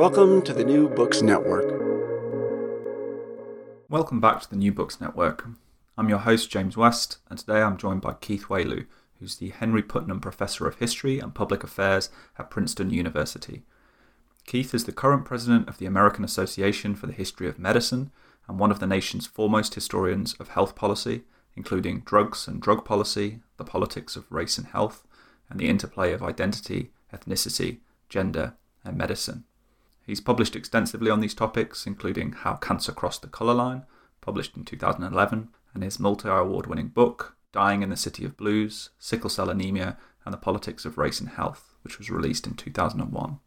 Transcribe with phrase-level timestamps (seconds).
[0.00, 1.66] Welcome to the New Books Network.
[3.90, 5.46] Welcome back to the New Books Network.
[5.98, 8.86] I'm your host, James West, and today I'm joined by Keith Wailoo,
[9.18, 13.64] who's the Henry Putnam Professor of History and Public Affairs at Princeton University.
[14.46, 18.10] Keith is the current president of the American Association for the History of Medicine
[18.48, 23.40] and one of the nation's foremost historians of health policy, including drugs and drug policy,
[23.58, 25.06] the politics of race and health,
[25.50, 29.44] and the interplay of identity, ethnicity, gender, and medicine.
[30.10, 33.84] He's published extensively on these topics, including How Cancer Crossed the Colour Line,
[34.20, 38.90] published in 2011, and his multi award winning book, Dying in the City of Blues
[38.98, 43.38] Sickle Cell Anemia and the Politics of Race and Health, which was released in 2001.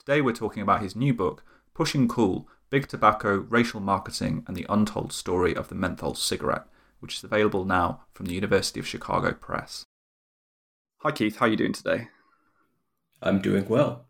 [0.00, 4.66] Today we're talking about his new book, Pushing Cool Big Tobacco, Racial Marketing, and the
[4.68, 6.66] Untold Story of the Menthol Cigarette,
[6.98, 9.84] which is available now from the University of Chicago Press.
[11.02, 11.36] Hi, Keith.
[11.36, 12.08] How are you doing today?
[13.22, 14.06] I'm doing well.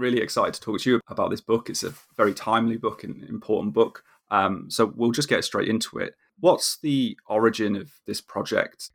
[0.00, 1.68] Really excited to talk to you about this book.
[1.68, 4.02] It's a very timely book and important book.
[4.30, 6.14] Um, so we'll just get straight into it.
[6.38, 8.92] What's the origin of this project?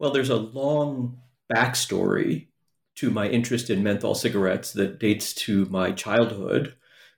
[0.00, 1.18] Well, there's a long
[1.52, 2.48] backstory
[2.96, 6.74] to my interest in menthol cigarettes that dates to my childhood,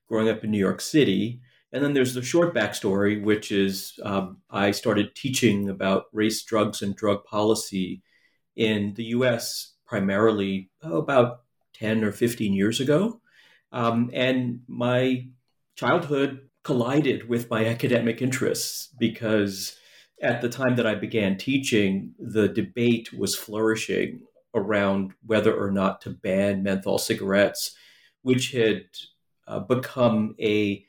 [0.06, 1.40] growing up in New York City.
[1.72, 6.82] And then there's the short backstory, which is um, I started teaching about race, drugs,
[6.82, 8.02] and drug policy
[8.54, 11.40] in the US primarily about
[11.80, 13.20] 10 or 15 years ago.
[13.72, 15.28] Um, and my
[15.76, 19.76] childhood collided with my academic interests because
[20.22, 24.20] at the time that I began teaching, the debate was flourishing
[24.54, 27.74] around whether or not to ban menthol cigarettes,
[28.22, 28.82] which had
[29.46, 30.84] uh, become a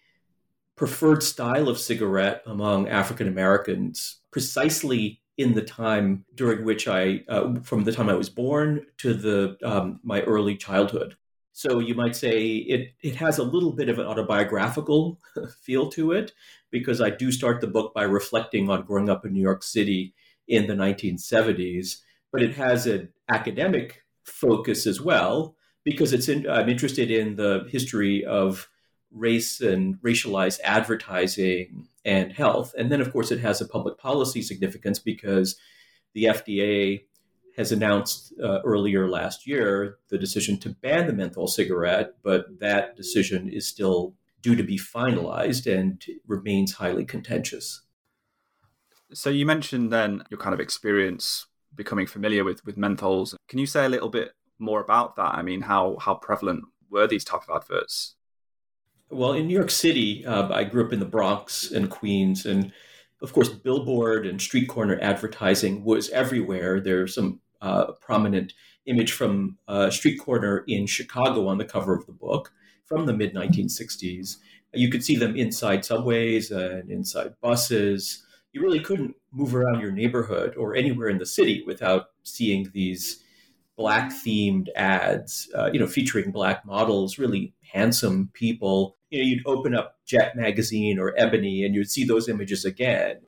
[0.75, 7.55] preferred style of cigarette among African Americans precisely in the time during which I, uh,
[7.63, 11.15] from the time I was born to the um, my early childhood.
[11.53, 15.19] So you might say it it has a little bit of an autobiographical
[15.61, 16.31] feel to it
[16.69, 20.13] because I do start the book by reflecting on growing up in New York City
[20.47, 21.97] in the 1970s,
[22.31, 27.67] but it has an academic focus as well because it's in, I'm interested in the
[27.69, 28.69] history of
[29.13, 32.73] race and racialized advertising and health.
[32.77, 35.57] And then, of course, it has a public policy significance because
[36.13, 37.03] the FDA
[37.57, 42.95] has announced uh, earlier last year the decision to ban the menthol cigarette, but that
[42.95, 47.81] decision is still due to be finalized and remains highly contentious.
[49.13, 53.35] So you mentioned then your kind of experience becoming familiar with with menthols.
[53.47, 55.35] Can you say a little bit more about that?
[55.35, 58.15] I mean, how how prevalent were these type of adverts?
[59.11, 62.71] Well, in New York City, uh, I grew up in the Bronx and Queens, and
[63.21, 66.79] of course, billboard and street corner advertising was everywhere.
[66.79, 68.53] There's some uh, prominent
[68.85, 72.53] image from uh, street corner in Chicago on the cover of the book
[72.85, 74.37] from the mid 1960s.
[74.73, 78.25] You could see them inside subways and inside buses.
[78.53, 83.21] You really couldn't move around your neighborhood or anywhere in the city without seeing these
[83.75, 88.95] black themed ads, uh, you know, featuring black models, really handsome people.
[89.11, 93.21] You know, you'd open up Jet magazine or Ebony and you'd see those images again.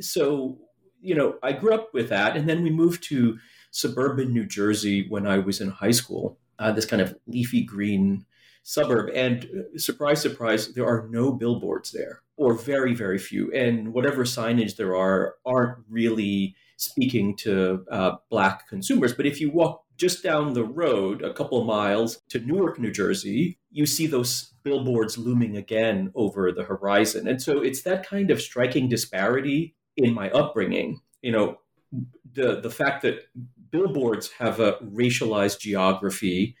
[0.00, 0.58] So,
[1.00, 2.36] you know, I grew up with that.
[2.36, 3.38] And then we moved to
[3.70, 6.38] suburban New Jersey when I was in high school.
[6.58, 8.24] uh, this kind of leafy green
[8.62, 9.10] suburb.
[9.14, 13.52] And uh, surprise, surprise, there are no billboards there, or very, very few.
[13.52, 19.12] And whatever signage there are aren't really speaking to uh, Black consumers.
[19.12, 23.58] But if you walk just down the road a couple miles to Newark, New Jersey,
[23.70, 27.28] you see those billboards looming again over the horizon.
[27.28, 31.00] And so it's that kind of striking disparity in my upbringing.
[31.22, 31.58] You know,
[32.32, 33.20] the the fact that
[33.70, 36.56] billboards have a racialized geography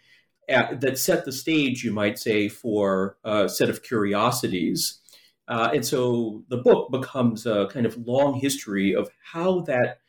[0.52, 5.00] uh, that set the stage, you might say, for a set of curiosities.
[5.46, 10.00] Uh, and so the book becomes a kind of long history of how that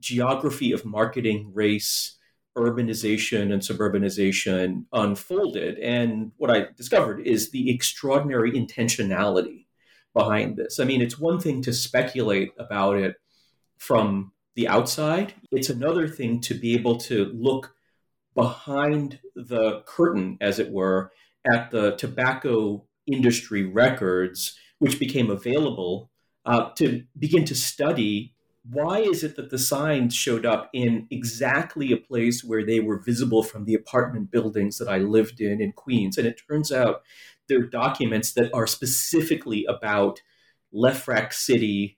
[0.00, 2.17] geography of marketing, race,
[2.58, 5.78] urbanization, and suburbanization unfolded.
[5.78, 9.66] And what I discovered is the extraordinary intentionality
[10.14, 10.80] behind this.
[10.80, 13.16] I mean, it's one thing to speculate about it
[13.78, 17.76] from the outside, it's another thing to be able to look
[18.34, 21.12] behind the curtain, as it were,
[21.48, 26.10] at the tobacco industry records, which became available
[26.44, 28.34] uh, to begin to study
[28.64, 32.98] why is it that the signs showed up in exactly a place where they were
[32.98, 36.18] visible from the apartment buildings that I lived in in Queens?
[36.18, 37.02] And it turns out
[37.48, 40.20] they're documents that are specifically about
[40.74, 41.96] Lefrak City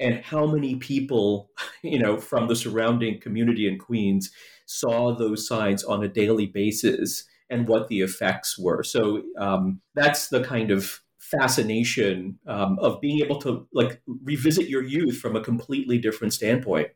[0.00, 1.50] and how many people,
[1.82, 4.30] you know, from the surrounding community in Queens
[4.66, 8.82] saw those signs on a daily basis and what the effects were.
[8.82, 11.00] So um, that's the kind of
[11.30, 16.88] fascination um, of being able to like revisit your youth from a completely different standpoint.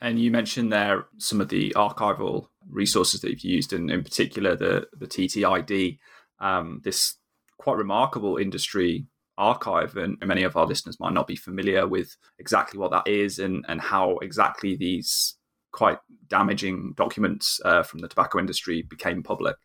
[0.00, 4.56] And you mentioned there some of the archival resources that you've used, and in particular
[4.56, 5.98] the the TTID,
[6.40, 7.16] um, this
[7.58, 9.06] quite remarkable industry
[9.38, 9.96] archive.
[9.96, 13.64] And many of our listeners might not be familiar with exactly what that is and
[13.68, 15.36] and how exactly these
[15.72, 19.56] quite damaging documents uh, from the tobacco industry became public.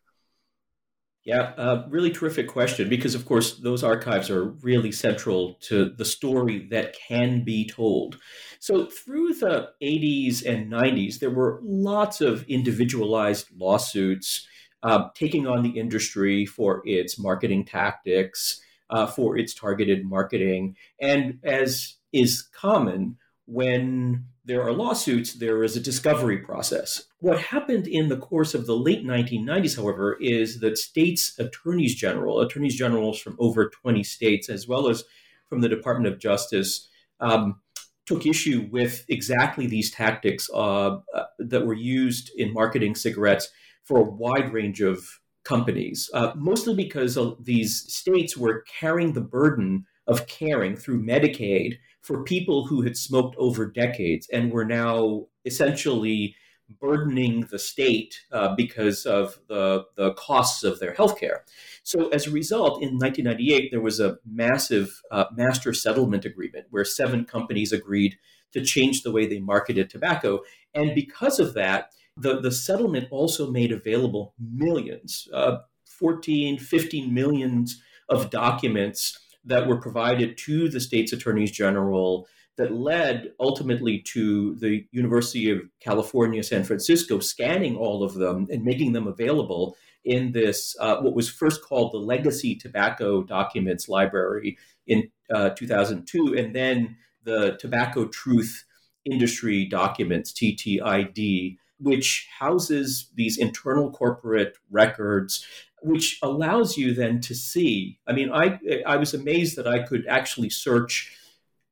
[1.29, 6.03] Yeah, uh, really terrific question because, of course, those archives are really central to the
[6.03, 8.17] story that can be told.
[8.59, 14.47] So, through the 80s and 90s, there were lots of individualized lawsuits
[14.81, 18.59] uh, taking on the industry for its marketing tactics,
[18.89, 20.77] uh, for its targeted marketing.
[20.99, 27.04] And as is common, when there are lawsuits, there is a discovery process.
[27.19, 32.42] What happened in the course of the late 1990s, however, is that states' attorneys general,
[32.42, 35.04] attorneys generals from over 20 states, as well as
[35.48, 37.62] from the Department of Justice, um,
[38.07, 43.50] took issue with exactly these tactics uh, uh, that were used in marketing cigarettes
[43.84, 49.22] for a wide range of companies, uh, mostly because uh, these states were carrying the
[49.22, 55.25] burden of caring through Medicaid for people who had smoked over decades and were now
[55.46, 56.36] essentially
[56.80, 61.40] burdening the state uh, because of the, the costs of their healthcare.
[61.84, 66.86] So, as a result, in 1998, there was a massive uh, master settlement agreement where
[66.86, 68.18] seven companies agreed
[68.54, 70.42] to change the way they marketed tobacco.
[70.74, 77.81] And because of that, the, the settlement also made available millions, uh, 14, 15 millions
[78.10, 82.27] of documents that were provided to the state's attorneys general
[82.57, 88.65] that led ultimately to the University of California, San Francisco scanning all of them and
[88.65, 94.58] making them available in this, uh, what was first called the Legacy Tobacco Documents Library
[94.88, 98.65] in uh, 2002, and then the Tobacco Truth
[99.05, 105.46] Industry Documents, TTID, which houses these internal corporate records
[105.81, 108.00] which allows you then to see.
[108.07, 111.15] I mean, I I was amazed that I could actually search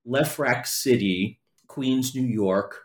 [0.07, 2.83] Lefrak City, Queens, New York,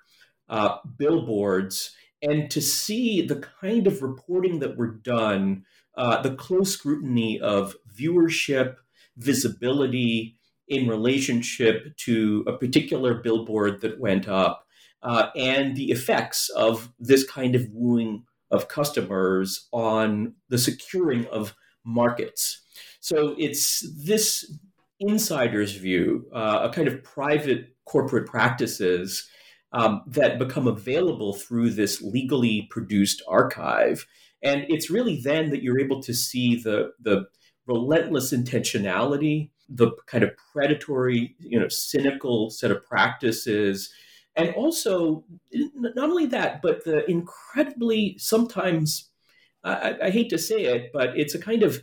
[0.48, 5.64] uh, billboards, and to see the kind of reporting that were done,
[5.96, 8.76] uh, the close scrutiny of viewership,
[9.16, 10.36] visibility
[10.68, 14.66] in relationship to a particular billboard that went up,
[15.02, 21.54] uh, and the effects of this kind of wooing of customers on the securing of
[21.84, 22.62] markets.
[23.00, 24.58] So it's this
[25.00, 29.28] insider's view, uh, a kind of private corporate practices
[29.72, 34.06] um, that become available through this legally produced archive.
[34.42, 37.26] And it's really then that you're able to see the, the
[37.66, 43.90] relentless intentionality, the kind of predatory, you know, cynical set of practices
[44.36, 49.10] and also not only that, but the incredibly sometimes
[49.64, 51.82] I, I hate to say it, but it's a kind of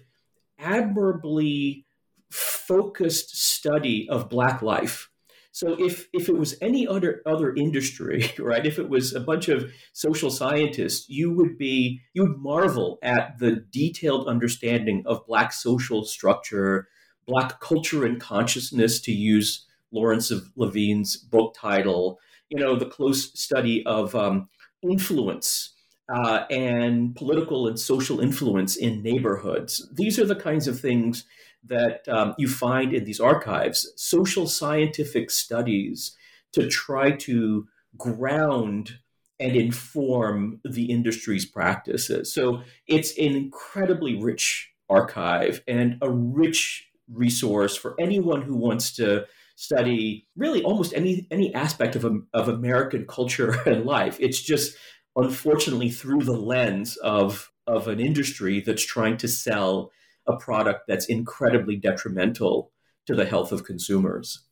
[0.57, 1.85] admirably
[2.29, 5.09] focused study of Black life.
[5.51, 8.65] So if if it was any other other industry, right?
[8.65, 13.39] If it was a bunch of social scientists, you would be you would marvel at
[13.39, 16.87] the detailed understanding of black social structure,
[17.25, 23.31] black culture and consciousness to use Lawrence of Levine's book title, you know, the close
[23.39, 24.49] study of um,
[24.81, 25.73] influence
[26.13, 29.87] uh, and political and social influence in neighborhoods.
[29.93, 31.25] These are the kinds of things
[31.63, 36.15] that um, you find in these archives social scientific studies
[36.53, 38.99] to try to ground
[39.39, 42.33] and inform the industry's practices.
[42.33, 49.25] So it's an incredibly rich archive and a rich resource for anyone who wants to
[49.59, 54.15] study really almost any any aspect of, of American culture and life.
[54.19, 54.77] It's just
[55.17, 59.91] unfortunately through the lens of of an industry that's trying to sell
[60.27, 62.71] a product that's incredibly detrimental
[63.05, 64.45] to the health of consumers.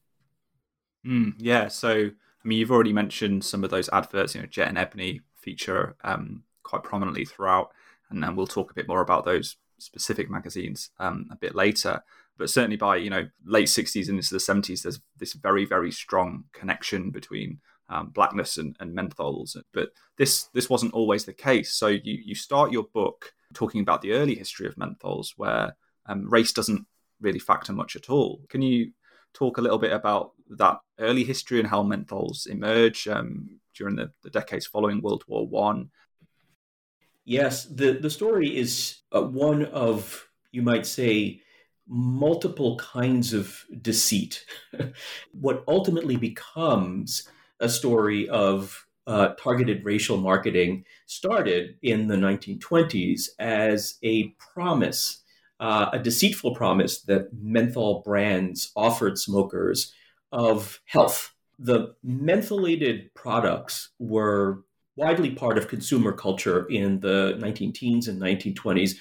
[1.06, 1.70] Mm, yeah.
[1.70, 4.36] So, I mean, you've already mentioned some of those adverts.
[4.36, 7.72] You know, Jet and Ebony feature um, quite prominently throughout,
[8.10, 12.04] and then we'll talk a bit more about those specific magazines um, a bit later.
[12.38, 15.91] But certainly by you know late '60s and into the '70s, there's this very very
[15.91, 19.56] strong connection between um, blackness and, and menthols.
[19.74, 21.74] But this this wasn't always the case.
[21.74, 25.75] So you you start your book talking about the early history of menthols, where
[26.06, 26.86] um, race doesn't
[27.22, 28.41] really factor much at all.
[28.50, 28.91] Can you
[29.34, 34.12] talk a little bit about that early history and how menthols emerge um, during the,
[34.24, 35.89] the, decades following World War One?
[37.25, 41.41] Yes, the the story is uh, one of you might say
[41.88, 44.46] multiple kinds of deceit.
[45.32, 47.27] what ultimately becomes
[47.60, 55.24] a story of uh, targeted racial marketing started in the 1920s as a promise,
[55.62, 59.94] uh, a deceitful promise that menthol brands offered smokers
[60.32, 61.34] of health.
[61.58, 64.63] The mentholated products were
[64.98, 68.96] widely part of consumer culture in the 19 teens and 1920s.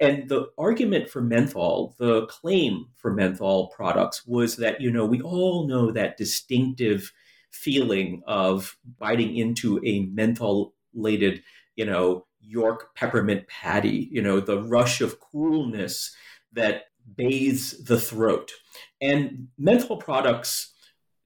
[0.00, 5.20] And the argument for menthol, the claim for menthol products was that, you know, we
[5.20, 7.12] all know that distinctive
[7.50, 11.42] feeling of biting into a mentholated,
[11.76, 16.14] you know, York peppermint patty, you know, the rush of coolness
[16.52, 16.84] that
[17.16, 18.52] bathes the throat.
[19.00, 20.72] And menthol products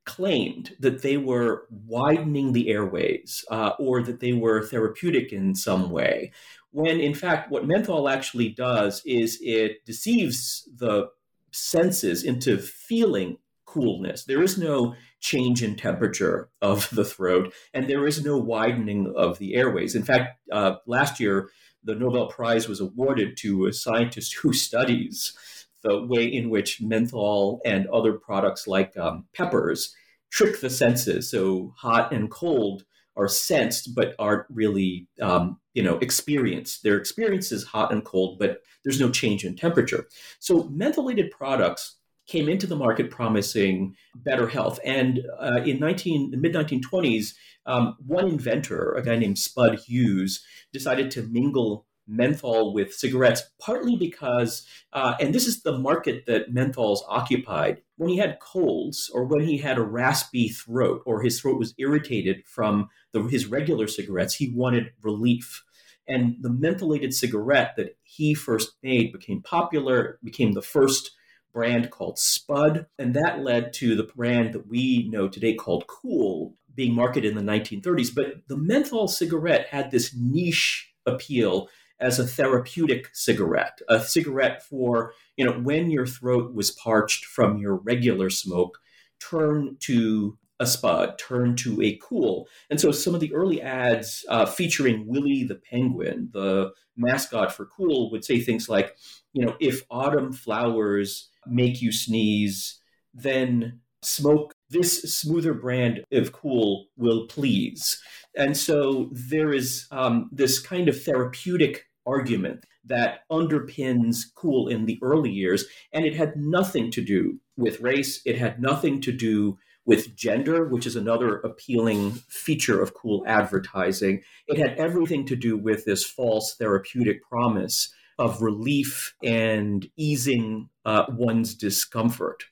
[0.05, 5.91] claimed that they were widening the airways uh, or that they were therapeutic in some
[5.91, 6.33] way.
[6.71, 11.11] When in fact, what menthol actually does is it deceives the
[11.53, 14.25] senses into feeling coolness.
[14.25, 19.39] There is no change in temperature of the throat, and there is no widening of
[19.39, 19.95] the airways.
[19.95, 21.51] In fact, uh, last year,
[21.85, 25.37] the Nobel Prize was awarded to a scientist who studies
[25.83, 29.95] the way in which menthol and other products like um, peppers
[30.31, 31.31] trick the senses.
[31.31, 32.85] So hot and cold
[33.17, 36.83] are sensed, but aren't really, um, you know, experienced.
[36.83, 40.09] Their experience is hot and cold, but there's no change in temperature.
[40.39, 41.97] So mentholated products
[42.27, 44.79] came into the market promising better health.
[44.85, 47.35] And uh, in 19, mid 1920s,
[47.67, 53.97] um, one inventor, a guy named Spud Hughes, decided to mingle menthol with cigarettes, partly
[53.97, 59.25] because, uh, and this is the market that menthols occupied, when he had colds or
[59.25, 63.87] when he had a raspy throat or his throat was irritated from the, his regular
[63.87, 65.65] cigarettes, he wanted relief.
[66.07, 71.13] And the mentholated cigarette that he first made became popular, became the first
[71.53, 76.57] brand called Spud, and that led to the brand that we know today called Kool
[76.75, 78.15] being marketed in the 1930s.
[78.15, 81.69] But the menthol cigarette had this niche appeal
[82.03, 87.59] as a therapeutic cigarette, a cigarette for, you know, when your throat was parched from
[87.59, 88.79] your regular smoke,
[89.21, 92.49] turn to a spud, turn to a Kool.
[92.71, 97.67] And so some of the early ads uh, featuring Willie the Penguin, the mascot for
[97.67, 98.97] Kool, would say things like,
[99.33, 102.81] you know, if autumn flowers make you sneeze,
[103.15, 108.01] then smoke this smoother brand of Kool will please.
[108.37, 114.99] And so there is um, this kind of therapeutic argument that underpins Kool in the
[115.03, 115.65] early years.
[115.93, 120.65] And it had nothing to do with race, it had nothing to do with gender,
[120.69, 124.23] which is another appealing feature of Kool advertising.
[124.47, 131.07] It had everything to do with this false therapeutic promise of relief and easing uh,
[131.11, 132.45] one's discomfort.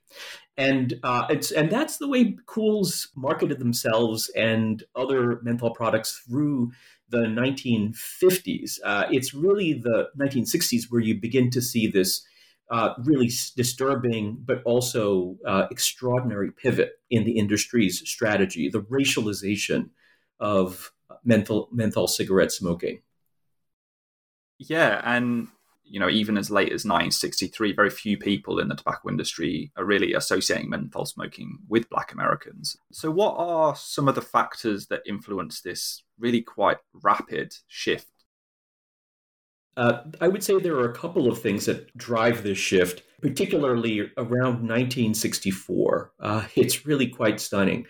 [0.57, 6.73] And uh, it's and that's the way Kools marketed themselves and other menthol products through
[7.11, 8.79] the 1950s.
[8.85, 12.25] Uh, it's really the 1960s where you begin to see this
[12.71, 19.91] uh, really disturbing, but also uh, extraordinary pivot in the industry's strategy, the racialization
[20.39, 20.93] of
[21.25, 23.03] menthol, menthol cigarette smoking.
[24.59, 25.49] Yeah, and
[25.91, 29.85] you know, even as late as 1963, very few people in the tobacco industry are
[29.85, 32.77] really associating menthol smoking with Black Americans.
[32.93, 38.07] So, what are some of the factors that influence this really quite rapid shift?
[39.77, 44.13] Uh, I would say there are a couple of things that drive this shift, particularly
[44.17, 46.13] around 1964.
[46.21, 47.87] Uh, it's really quite stunning.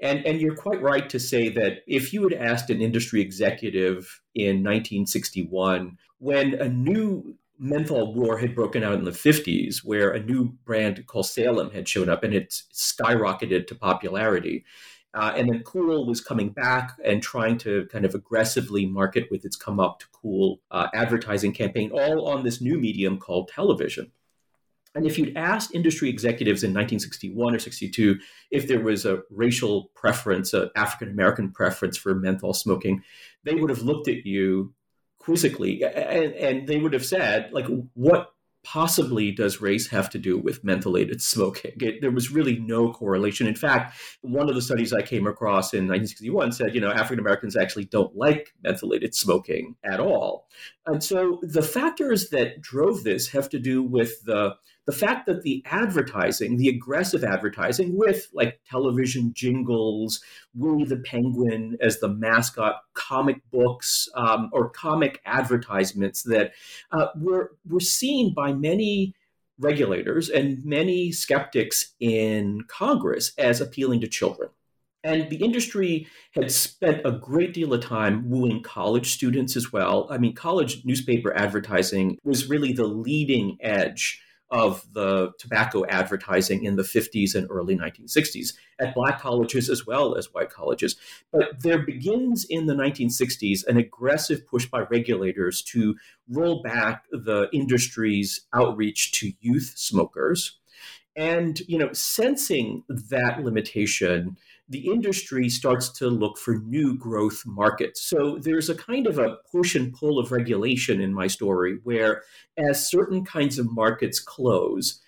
[0.00, 4.20] And, and you're quite right to say that if you had asked an industry executive
[4.34, 10.22] in 1961, when a new menthol war had broken out in the 50s, where a
[10.22, 14.64] new brand called Salem had shown up and it skyrocketed to popularity.
[15.14, 19.44] Uh, and then Kool was coming back and trying to kind of aggressively market with
[19.44, 24.10] its come up to Kool uh, advertising campaign, all on this new medium called television.
[24.94, 28.18] And if you'd asked industry executives in 1961 or 62
[28.50, 33.02] if there was a racial preference, an African American preference for menthol smoking,
[33.44, 34.74] they would have looked at you
[35.22, 38.32] quizzically and, and they would have said, like, what
[38.64, 41.72] possibly does race have to do with mentholated smoking?
[41.80, 43.46] It, there was really no correlation.
[43.46, 47.18] In fact, one of the studies I came across in 1961 said, you know, African
[47.18, 50.46] Americans actually don't like mentholated smoking at all.
[50.86, 54.54] And so the factors that drove this have to do with the
[54.86, 60.20] the fact that the advertising, the aggressive advertising with like television jingles,
[60.54, 66.52] Willie the Penguin as the mascot, comic books, um, or comic advertisements that
[66.90, 69.14] uh, were, were seen by many
[69.58, 74.48] regulators and many skeptics in Congress as appealing to children.
[75.04, 80.06] And the industry had spent a great deal of time wooing college students as well.
[80.10, 84.20] I mean, college newspaper advertising was really the leading edge
[84.52, 90.14] of the tobacco advertising in the 50s and early 1960s at black colleges as well
[90.14, 90.94] as white colleges.
[91.32, 95.96] But there begins in the 1960s an aggressive push by regulators to
[96.28, 100.58] roll back the industry's outreach to youth smokers.
[101.16, 104.36] And, you know, sensing that limitation,
[104.72, 108.00] the industry starts to look for new growth markets.
[108.02, 112.22] So there's a kind of a push and pull of regulation in my story where,
[112.56, 114.98] as certain kinds of markets close,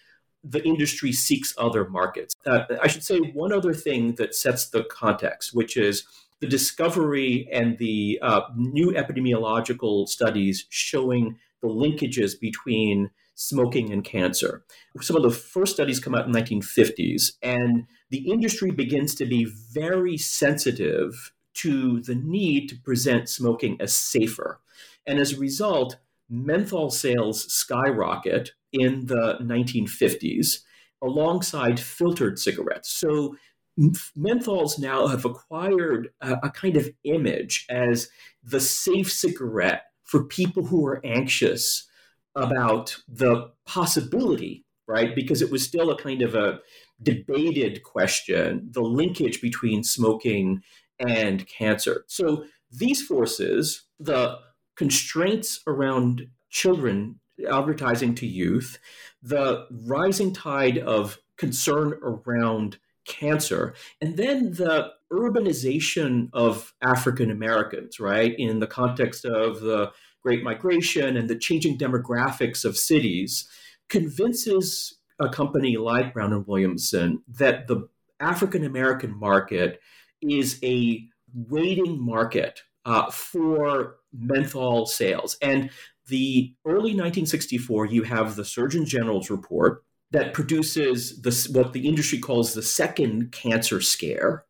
[0.45, 2.35] the industry seeks other markets.
[2.47, 6.05] Uh, I should say one other thing that sets the context, which is
[6.41, 14.65] the discovery and the uh, new epidemiological studies showing the linkages between smoking and cancer.
[15.01, 19.27] Some of the first studies come out in the 1950s, and the industry begins to
[19.27, 24.61] be very sensitive to the need to present smoking as safer.
[25.07, 30.61] And as a result, menthol sales skyrocket in the 1950s
[31.03, 32.91] alongside filtered cigarettes.
[32.91, 33.37] So
[33.79, 38.09] menthols now have acquired a, a, kind of image as
[38.43, 41.89] the safe cigarette for people who are anxious
[42.35, 45.15] about the possibility, right?
[45.15, 46.61] Because it was still a kind of a
[47.03, 50.63] debated question, the linkage between smoking
[50.99, 52.05] and cancer.
[52.09, 54.39] So these forces, the
[54.77, 57.21] constraints around children
[57.51, 58.79] advertising to youth,
[59.23, 68.35] the rising tide of concern around cancer, and then the urbanization of African Americans, right,
[68.39, 69.91] in the context of the
[70.25, 73.47] Great Migration and the changing demographics of cities,
[73.89, 79.81] convinces a company like Brown and Williamson that the African American market
[80.23, 85.37] is a waiting market uh, for menthol sales.
[85.43, 85.71] And
[86.09, 92.19] the early 1964, you have the Surgeon General's report that produces this, what the industry
[92.19, 94.45] calls the second cancer scare,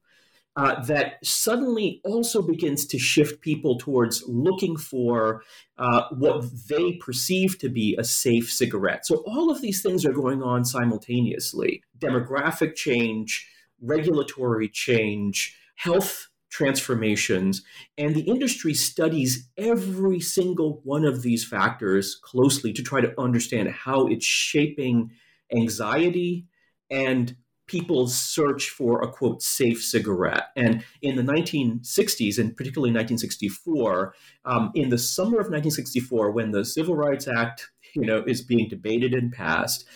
[0.56, 5.42] uh, that suddenly also begins to shift people towards looking for
[5.78, 9.04] uh, what they perceive to be a safe cigarette.
[9.04, 13.48] So all of these things are going on simultaneously demographic change,
[13.80, 17.62] regulatory change, health transformations,
[17.98, 23.68] and the industry studies every single one of these factors closely to try to understand
[23.70, 25.10] how it's shaping
[25.52, 26.46] anxiety
[26.90, 27.36] and
[27.66, 30.48] people's search for a quote safe cigarette.
[30.57, 36.64] And in the 1960s, and particularly 1964, um, in the summer of 1964, when the
[36.64, 39.87] Civil Rights Act, you know, is being debated and passed,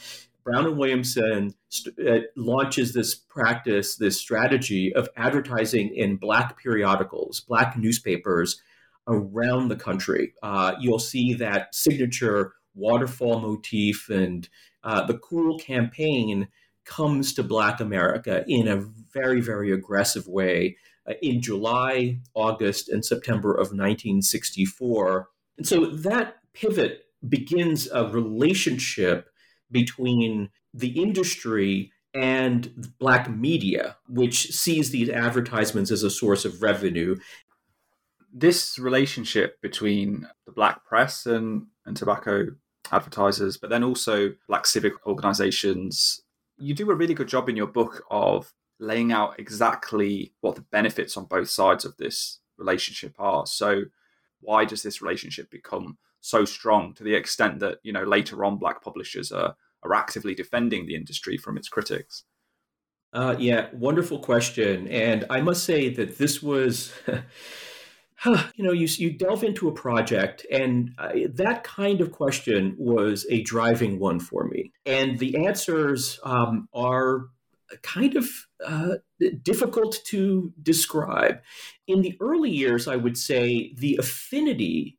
[0.44, 7.40] Brown and Williamson st- uh, launches this practice, this strategy of advertising in black periodicals,
[7.40, 8.62] black newspapers
[9.06, 10.32] around the country.
[10.42, 14.48] Uh, you'll see that signature waterfall motif and
[14.84, 16.48] uh, the Kool campaign
[16.88, 20.76] comes to Black America in a very, very aggressive way
[21.08, 25.28] uh, in July, August, and September of 1964.
[25.58, 29.28] And so that pivot begins a relationship
[29.70, 37.16] between the industry and black media, which sees these advertisements as a source of revenue.
[38.32, 42.46] This relationship between the black press and, and tobacco
[42.90, 46.22] advertisers, but then also black civic organizations,
[46.58, 50.62] you do a really good job in your book of laying out exactly what the
[50.62, 53.46] benefits on both sides of this relationship are.
[53.46, 53.82] So,
[54.40, 58.58] why does this relationship become so strong to the extent that you know later on
[58.58, 62.24] black publishers are are actively defending the industry from its critics?
[63.12, 64.86] Uh, yeah, wonderful question.
[64.88, 66.92] And I must say that this was,
[68.26, 73.26] you know, you, you delve into a project, and uh, that kind of question was
[73.30, 74.72] a driving one for me.
[74.86, 77.28] And the answers um, are
[77.82, 78.28] kind of
[78.64, 78.96] uh,
[79.42, 81.40] difficult to describe.
[81.86, 84.98] In the early years, I would say the affinity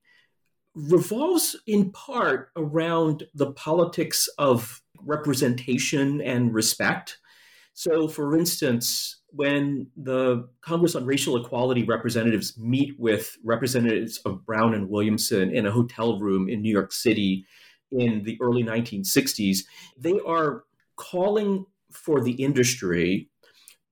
[0.76, 7.18] revolves in part around the politics of representation and respect.
[7.74, 14.74] So, for instance, when the Congress on Racial Equality representatives meet with representatives of Brown
[14.74, 17.46] and Williamson in a hotel room in New York City
[17.92, 19.60] in the early 1960s,
[19.98, 20.64] they are
[20.96, 23.30] calling for the industry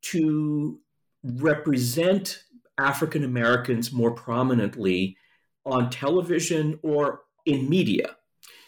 [0.01, 0.79] to
[1.23, 2.43] represent
[2.77, 5.17] African Americans more prominently
[5.65, 8.15] on television or in media.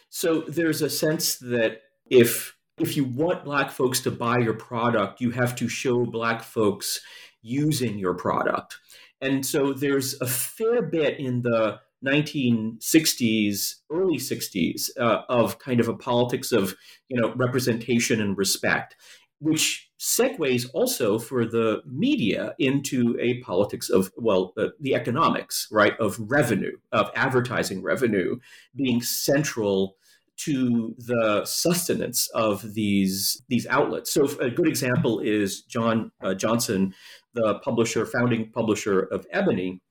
[0.10, 5.22] So there's a sense that if if you want black folks to buy your product,
[5.22, 7.02] you have to show black folks
[7.42, 8.78] using your product.
[9.22, 15.88] And so there's a fair bit in the 1960s, early 60s, uh, of kind of
[15.90, 16.76] a politics of
[17.10, 18.96] you know representation and respect,
[19.40, 26.00] which segues also for the media into a politics of well uh, the economics right
[26.00, 28.40] of revenue of advertising revenue
[28.76, 29.98] being central
[30.40, 36.94] to the sustenance of these these outlets so a good example is john uh, johnson
[37.34, 39.82] the publisher founding publisher of ebony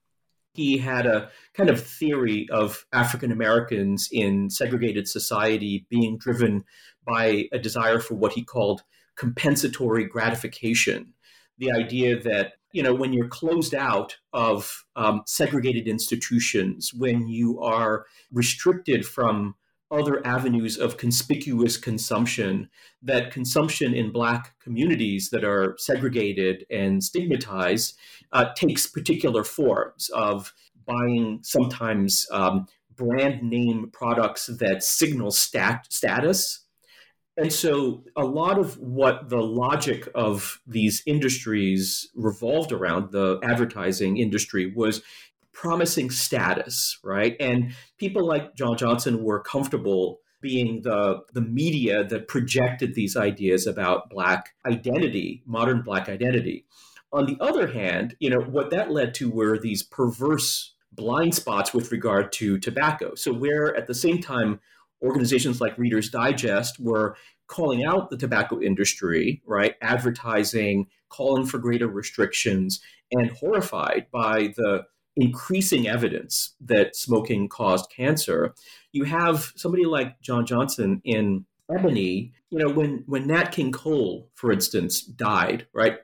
[0.59, 6.65] he had a kind of theory of African Americans in segregated society being driven
[7.07, 8.83] by a desire for what he called
[9.17, 11.15] compensatory gratification.
[11.59, 17.61] The idea that you know when you're closed out of um, segregated institutions, when you
[17.61, 19.55] are restricted from
[19.91, 22.69] other avenues of conspicuous consumption,
[23.03, 27.97] that consumption in Black communities that are segregated and stigmatized
[28.33, 30.53] uh, takes particular forms of
[30.87, 36.65] buying sometimes um, brand name products that signal stat- status.
[37.37, 44.17] And so a lot of what the logic of these industries revolved around, the advertising
[44.17, 45.03] industry, was
[45.59, 47.35] promising status, right?
[47.41, 53.67] And people like John Johnson were comfortable being the the media that projected these ideas
[53.67, 56.65] about black identity, modern black identity.
[57.13, 61.75] On the other hand, you know, what that led to were these perverse blind spots
[61.75, 63.17] with regard to tobacco.
[63.17, 64.61] So where at the same time
[65.03, 67.17] organizations like Reader's Digest were
[67.49, 69.75] calling out the tobacco industry, right?
[69.83, 74.85] Advertising, calling for greater restrictions, and horrified by the
[75.19, 78.55] increasing evidence that smoking caused cancer.
[78.93, 84.31] You have somebody like John Johnson in Ebony, you know, when when Nat King Cole,
[84.35, 85.99] for instance, died, right?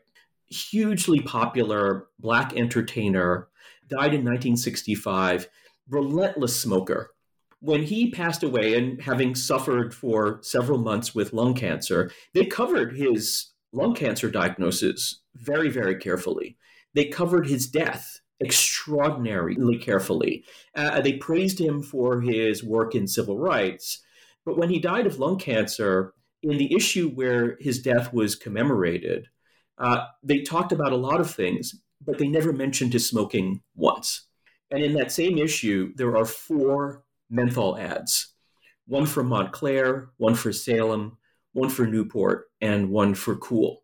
[0.47, 3.49] Hugely popular black entertainer,
[3.89, 5.49] died in 1965,
[5.89, 7.15] relentless smoker,
[7.61, 12.95] when he passed away and having suffered for several months with lung cancer, they covered
[12.95, 16.59] his lung cancer diagnosis very, very carefully.
[16.93, 20.45] They covered his death extraordinarily carefully.
[20.75, 24.03] Uh, they praised him for his work in civil rights.
[24.45, 29.29] But when he died of lung cancer, in the issue where his death was commemorated,
[29.79, 34.27] uh, they talked about a lot of things, but they never mentioned his smoking once.
[34.71, 38.31] And in that same issue, there are four menthol ads
[38.87, 41.17] one for Montclair, one for Salem,
[41.55, 43.83] one for Newport, and one for Kool,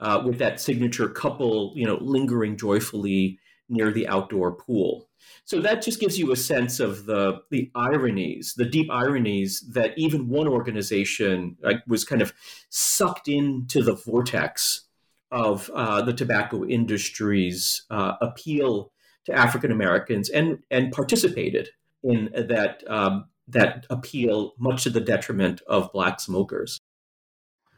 [0.00, 5.08] uh, with that signature couple, you know, lingering joyfully near the outdoor pool.
[5.44, 9.96] So that just gives you a sense of the the ironies, the deep ironies that
[9.96, 12.32] even one organization like, was kind of
[12.70, 14.84] sucked into the vortex
[15.30, 18.92] of uh, the tobacco industry's uh, appeal
[19.24, 21.70] to African Americans and and participated
[22.02, 26.78] in that um, that appeal much to the detriment of black smokers.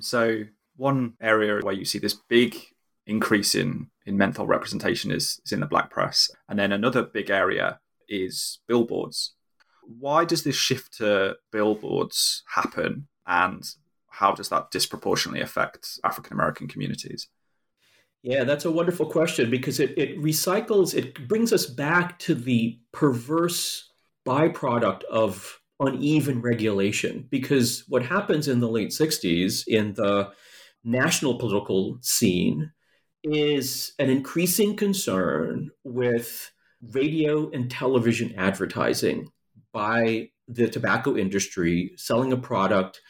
[0.00, 0.44] So,
[0.76, 2.56] one area where you see this big
[3.06, 6.30] increase in, in menthol representation is, is in the black press.
[6.48, 9.34] And then another big area is billboards.
[9.82, 13.08] Why does this shift to billboards happen?
[13.26, 13.62] And
[14.08, 17.28] how does that disproportionately affect African American communities?
[18.22, 22.78] Yeah, that's a wonderful question because it, it recycles, it brings us back to the
[22.92, 23.92] perverse
[24.26, 27.26] byproduct of uneven regulation.
[27.28, 30.30] Because what happens in the late 60s in the
[30.84, 32.72] national political scene
[33.24, 36.52] is an increasing concern with
[36.92, 39.30] radio and television advertising
[39.72, 43.00] by the tobacco industry selling a product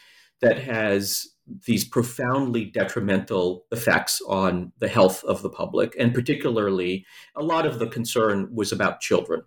[0.41, 1.29] that has
[1.67, 5.95] these profoundly detrimental effects on the health of the public.
[5.99, 9.43] And particularly, a lot of the concern was about children.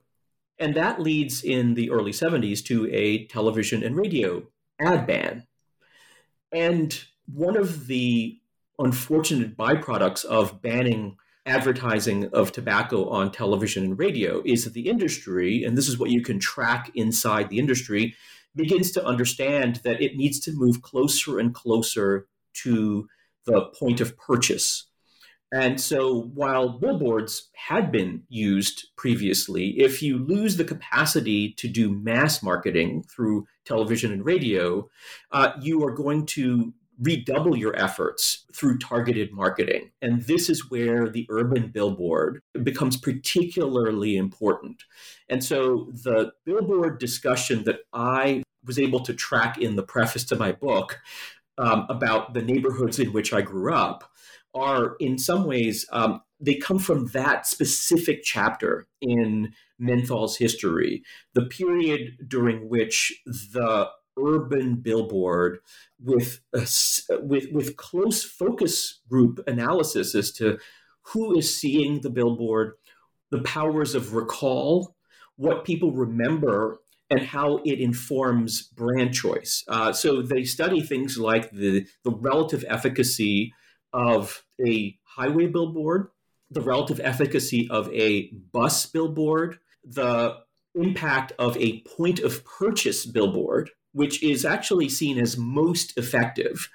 [0.59, 4.43] And that leads in the early 70s to a television and radio
[4.79, 5.47] ad ban.
[6.51, 6.99] And
[7.31, 8.39] one of the
[8.79, 15.63] unfortunate byproducts of banning advertising of tobacco on television and radio is that the industry,
[15.63, 18.15] and this is what you can track inside the industry,
[18.55, 23.07] begins to understand that it needs to move closer and closer to
[23.45, 24.87] the point of purchase.
[25.53, 31.89] And so while billboards had been used previously, if you lose the capacity to do
[31.89, 34.89] mass marketing through television and radio,
[35.31, 39.91] uh, you are going to redouble your efforts through targeted marketing.
[40.01, 44.83] And this is where the urban billboard becomes particularly important.
[45.29, 50.35] And so the billboard discussion that I was able to track in the preface to
[50.35, 50.99] my book
[51.57, 54.11] um, about the neighborhoods in which I grew up
[54.53, 61.43] are in some ways um, they come from that specific chapter in menthol's history the
[61.43, 63.87] period during which the
[64.21, 65.59] urban billboard
[65.99, 66.67] with a,
[67.21, 70.57] with with close focus group analysis as to
[71.13, 72.73] who is seeing the billboard,
[73.31, 74.95] the powers of recall,
[75.35, 79.63] what people remember, and how it informs brand choice.
[79.67, 83.53] Uh, so they study things like the the relative efficacy
[83.93, 86.09] of a highway billboard,
[86.51, 90.37] the relative efficacy of a bus billboard, the
[90.75, 96.69] impact of a point of purchase billboard, which is actually seen as most effective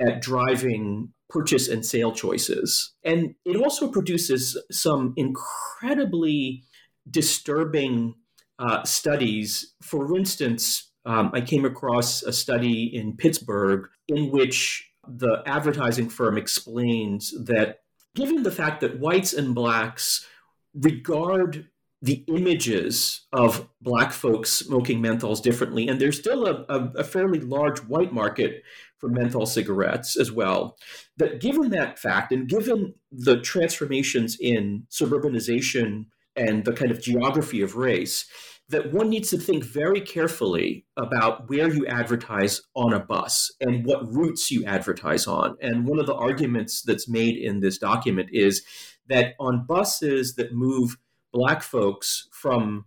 [0.00, 2.94] at driving purchase and sale choices.
[3.04, 6.64] And it also produces some incredibly
[7.08, 8.16] disturbing
[8.58, 9.74] uh, studies.
[9.82, 16.36] For instance, um, I came across a study in Pittsburgh in which the advertising firm
[16.36, 17.82] explains that
[18.16, 20.26] given the fact that whites and blacks
[20.74, 21.68] regard
[22.04, 25.88] the images of black folks smoking menthols differently.
[25.88, 28.62] And there's still a, a, a, fairly large white market
[28.98, 30.76] for menthol cigarettes as well.
[31.16, 37.62] That given that fact, and given the transformations in suburbanization and the kind of geography
[37.62, 38.26] of race,
[38.68, 43.86] that one needs to think very carefully about where you advertise on a bus and
[43.86, 45.56] what routes you advertise on.
[45.62, 48.62] And one of the arguments that's made in this document is
[49.08, 50.98] that on buses that move
[51.34, 52.86] black folks from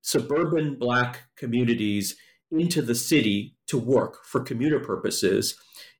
[0.00, 2.16] suburban black communities
[2.50, 5.56] into the city to work for commuter purposes,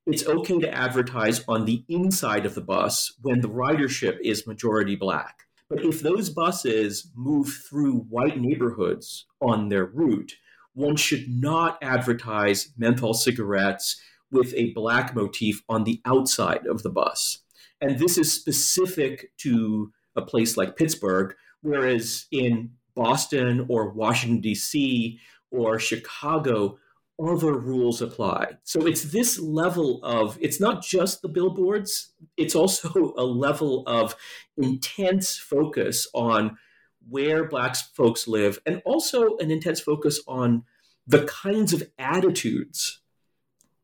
[0.07, 4.97] it's okay to advertise on the inside of the bus when the ridership is majority
[4.97, 5.41] black.
[5.69, 10.33] But if those buses move through white neighborhoods on their route,
[10.73, 16.91] one should not advertise menthol cigarettes with a black motif on the outside of the
[16.91, 17.41] bus.
[17.81, 25.19] And this is specific to a place like Pittsburgh, Whereas in Boston or Washington, D.C.
[25.51, 26.79] or Chicago,
[27.21, 28.53] other rules apply.
[28.65, 34.15] So it's this level of, it's not just the billboards, it's also a level of
[34.57, 36.59] intense focus on
[37.09, 40.65] where Black folks live and also an intense focus on
[41.07, 43.01] the kinds of attitudes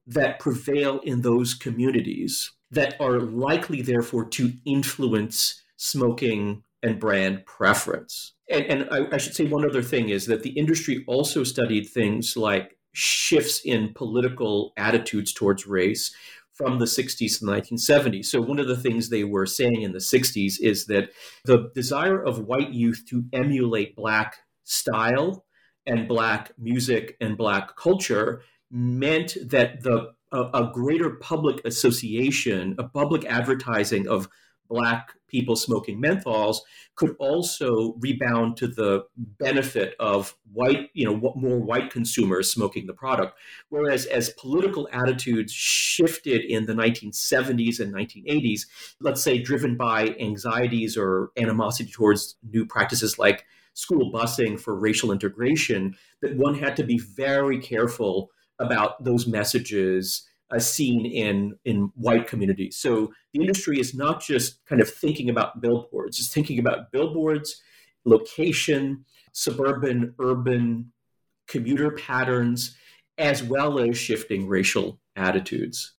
[0.06, 8.34] that prevail in those communities that are likely, therefore, to influence smoking and brand preference.
[8.48, 11.88] And, and I, I, should say one other thing is that the industry also studied
[11.88, 16.14] things like shifts in political attitudes towards race
[16.52, 18.26] from the 60s to the 1970s.
[18.26, 21.10] So, one of the things they were saying in the 60s is that
[21.46, 25.46] the desire of white youth to emulate Black style
[25.86, 32.84] and Black music and Black culture meant that the a, a greater public association, a
[32.84, 34.28] public advertising of
[34.74, 36.58] black people smoking menthols
[36.96, 42.92] could also rebound to the benefit of white, you know, more white consumers smoking the
[42.92, 43.37] product.
[43.68, 48.62] Whereas as political attitudes shifted in the 1970s and 1980s,
[49.00, 55.12] let's say driven by anxieties or animosity towards new practices like school busing for racial
[55.12, 61.90] integration, that one had to be very careful about those messages as seen in in
[61.94, 62.76] white communities.
[62.76, 67.62] So the industry is not just kind of thinking about billboards; it's thinking about billboards,
[68.04, 70.92] location, suburban, urban,
[71.48, 72.76] commuter patterns,
[73.18, 75.94] as well as shifting racial attitudes.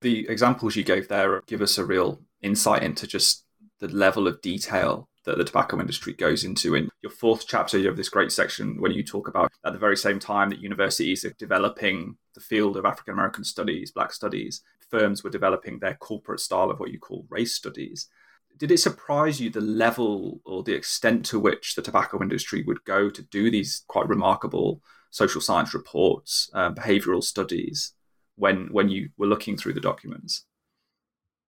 [0.00, 3.44] The examples you gave there give us a real insight into just
[3.78, 6.74] the level of detail that the tobacco industry goes into.
[6.74, 9.78] In your fourth chapter, you have this great section when you talk about at the
[9.78, 14.62] very same time that universities are developing the field of African American studies, Black studies,
[14.90, 18.08] firms were developing their corporate style of what you call race studies.
[18.58, 22.84] Did it surprise you the level or the extent to which the tobacco industry would
[22.84, 27.94] go to do these quite remarkable social science reports, uh, behavioral studies,
[28.36, 30.44] when when you were looking through the documents?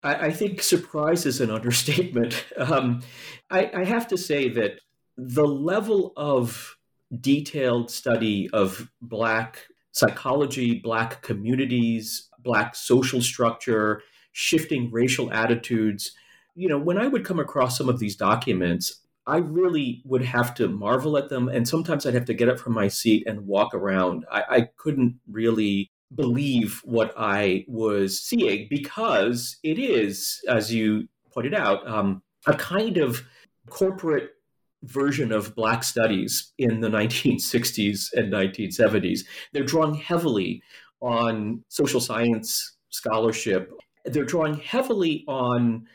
[0.03, 2.45] I, I think surprise is an understatement.
[2.57, 3.01] Um,
[3.49, 4.81] I, I have to say that
[5.15, 6.75] the level of
[7.21, 16.11] detailed study of Black psychology, Black communities, Black social structure, shifting racial attitudes.
[16.55, 20.53] You know, when I would come across some of these documents, I really would have
[20.55, 21.49] to marvel at them.
[21.49, 24.25] And sometimes I'd have to get up from my seat and walk around.
[24.31, 31.53] I, I couldn't really believe what I was seeing because it is, as you pointed
[31.53, 33.23] out, um, a kind of
[33.69, 34.31] corporate
[34.83, 39.21] version of Black studies in the 1960s and 1970s.
[39.53, 40.61] They're drawing heavily
[41.01, 43.71] on social science scholarship.
[44.05, 45.87] They're drawing heavily on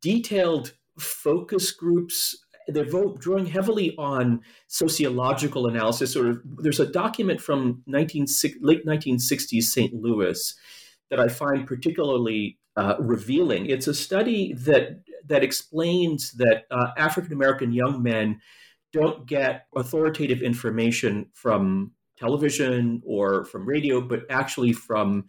[0.00, 6.16] detailed focus groups they're drawing heavily on sociological analysis.
[6.16, 8.26] Or there's a document from 19,
[8.60, 9.94] late 1960s St.
[9.94, 10.54] Louis
[11.10, 13.66] that I find particularly uh, revealing.
[13.66, 18.40] It's a study that that explains that uh, African American young men
[18.92, 25.24] don't get authoritative information from television or from radio, but actually from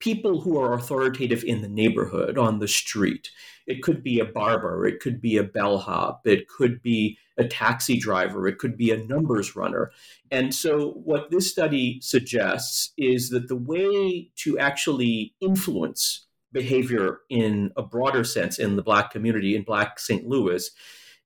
[0.00, 3.30] people who are authoritative in the neighborhood, on the street.
[3.66, 7.98] It could be a barber, it could be a bellhop, it could be a taxi
[7.98, 9.92] driver, it could be a numbers runner.
[10.30, 17.70] And so, what this study suggests is that the way to actually influence behavior in
[17.76, 20.26] a broader sense in the Black community, in Black St.
[20.26, 20.68] Louis,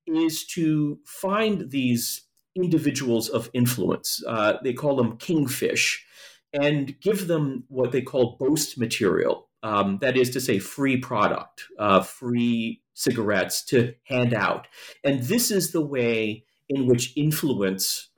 [0.06, 2.22] is to find these
[2.56, 4.22] individuals of influence.
[4.26, 6.04] Uh, they call them kingfish
[6.54, 9.48] and give them what they call boast material.
[9.62, 14.66] Um, that is to say, free product, uh, free cigarettes to hand out.
[15.02, 18.08] And this is the way in which influence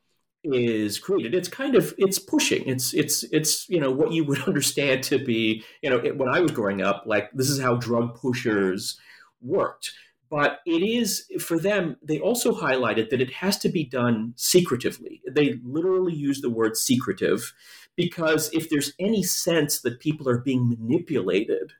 [0.44, 1.34] is created.
[1.34, 2.66] It's kind of it's pushing.
[2.66, 6.28] It's it's it's you know what you would understand to be you know it, when
[6.28, 8.98] I was growing up, like this is how drug pushers
[9.40, 9.92] worked.
[10.28, 11.96] But it is for them.
[12.02, 15.22] They also highlighted that it has to be done secretively.
[15.28, 17.52] They literally use the word secretive
[17.94, 21.72] because if there's any sense that people are being manipulated,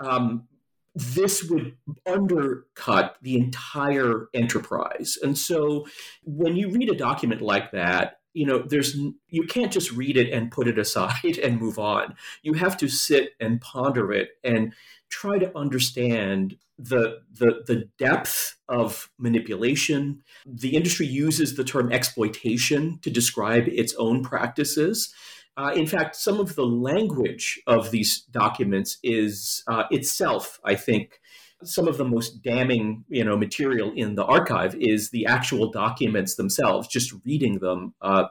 [0.00, 0.48] um,
[0.94, 5.18] this would undercut the entire enterprise.
[5.22, 5.86] And so
[6.24, 8.96] when you read a document like that, you know, there's
[9.28, 12.14] you can't just read it and put it aside and move on.
[12.42, 14.72] You have to sit and ponder it and
[15.08, 20.22] try to understand the the the depth of manipulation.
[20.44, 25.12] The industry uses the term exploitation to describe its own practices.
[25.56, 31.18] Uh, in fact, some of the language of these documents is uh, itself, I think,
[31.64, 36.34] some of the most damning, you know, material in the archive is the actual documents
[36.34, 36.88] themselves.
[36.88, 38.24] Just reading them, uh,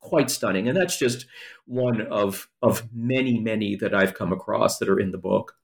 [0.00, 1.26] quite stunning, and that's just
[1.66, 5.56] one of of many, many that I've come across that are in the book.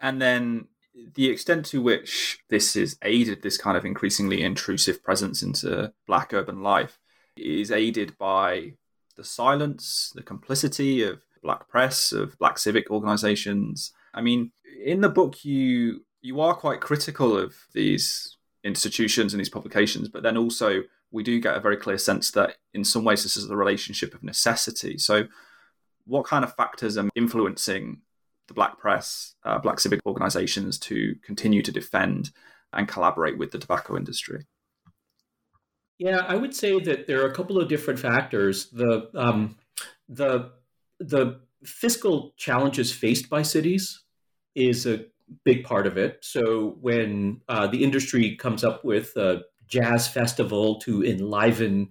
[0.00, 0.68] And then
[1.14, 6.32] the extent to which this has aided this kind of increasingly intrusive presence into black
[6.32, 6.98] urban life
[7.36, 8.72] is aided by
[9.16, 13.92] the silence, the complicity of black press, of black civic organizations.
[14.14, 14.52] I mean,
[14.84, 20.22] in the book you you are quite critical of these institutions and these publications, but
[20.22, 23.48] then also we do get a very clear sense that in some ways this is
[23.48, 24.98] a relationship of necessity.
[24.98, 25.28] So
[26.04, 28.02] what kind of factors are influencing
[28.48, 32.30] the black press, uh, black civic organizations to continue to defend
[32.72, 34.46] and collaborate with the tobacco industry?
[35.98, 38.70] Yeah, I would say that there are a couple of different factors.
[38.70, 39.56] The um,
[40.08, 40.52] the
[41.00, 44.02] the fiscal challenges faced by cities
[44.54, 45.06] is a
[45.44, 46.18] big part of it.
[46.22, 51.90] So when uh, the industry comes up with a jazz festival to enliven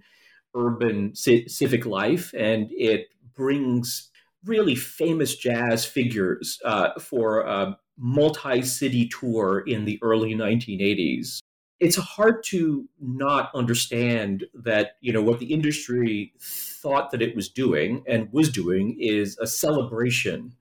[0.56, 4.10] urban c- civic life, and it brings
[4.44, 11.40] really famous jazz figures uh, for a multi-city tour in the early 1980s
[11.80, 17.48] it's hard to not understand that you know what the industry thought that it was
[17.48, 20.54] doing and was doing is a celebration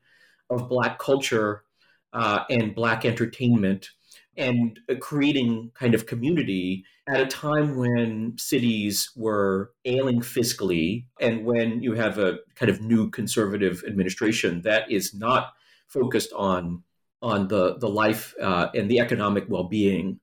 [0.49, 1.63] of black culture
[2.13, 3.89] uh, and black entertainment
[4.37, 11.81] and creating kind of community at a time when cities were ailing fiscally and when
[11.81, 15.53] you have a kind of new conservative administration that is not
[15.87, 16.83] focused on
[17.21, 20.19] on the the life uh, and the economic well-being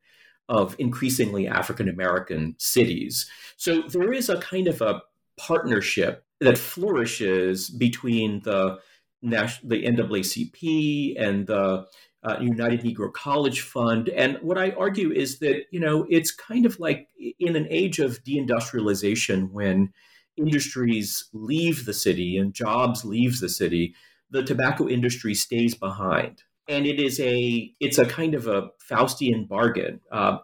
[0.49, 3.29] of increasingly African American cities.
[3.57, 5.03] So there is a kind of a
[5.37, 8.79] partnership that flourishes between the
[9.23, 11.87] the NAACP and the
[12.25, 14.09] uh, United Negro College Fund.
[14.09, 17.09] And what I argue is that, you know, it's kind of like
[17.39, 19.93] in an age of deindustrialization when
[20.37, 23.95] industries leave the city and jobs leave the city,
[24.31, 29.47] the tobacco industry stays behind and it is a it's a kind of a Faustian
[29.47, 30.01] bargain.
[30.11, 30.39] Uh,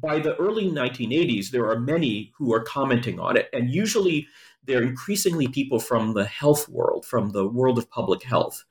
[0.00, 4.26] by the early 1980s, there are many who are commenting on it, and usually
[4.64, 8.64] they're increasingly people from the health world, from the world of public health,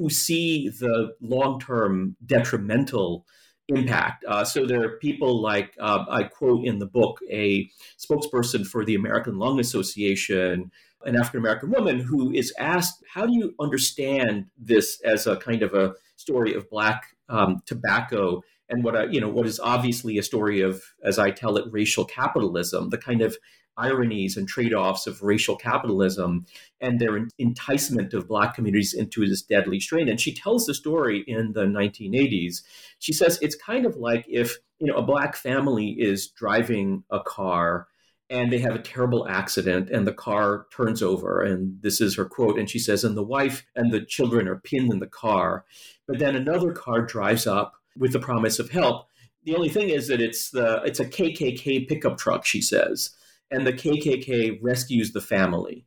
[0.00, 3.26] who see the long-term detrimental
[3.68, 4.24] impact.
[4.26, 8.82] Uh, so there are people like uh, I quote in the book a spokesperson for
[8.84, 10.70] the American Lung Association
[11.04, 15.62] an African American woman who is asked, How do you understand this as a kind
[15.62, 20.18] of a story of black um, tobacco and what I, you know what is obviously
[20.18, 23.36] a story of, as I tell it, racial capitalism, the kind of
[23.80, 26.46] ironies and trade-offs of racial capitalism
[26.80, 30.08] and their enticement of black communities into this deadly strain.
[30.08, 32.62] And she tells the story in the 1980s.
[32.98, 37.20] She says it's kind of like if you know a black family is driving a
[37.20, 37.88] car
[38.30, 42.24] and they have a terrible accident and the car turns over and this is her
[42.24, 45.64] quote and she says and the wife and the children are pinned in the car
[46.06, 49.06] but then another car drives up with the promise of help
[49.44, 53.10] the only thing is that it's the it's a kkk pickup truck she says
[53.50, 55.84] and the kkk rescues the family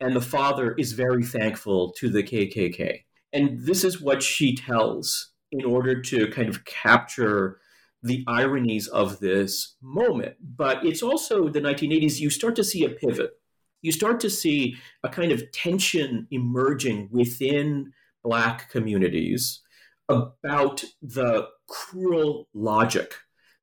[0.00, 5.32] and the father is very thankful to the kkk and this is what she tells
[5.50, 7.58] in order to kind of capture
[8.04, 10.36] the ironies of this moment.
[10.40, 13.32] But it's also the 1980s, you start to see a pivot.
[13.82, 17.92] You start to see a kind of tension emerging within
[18.22, 19.60] Black communities
[20.08, 23.14] about the cruel logic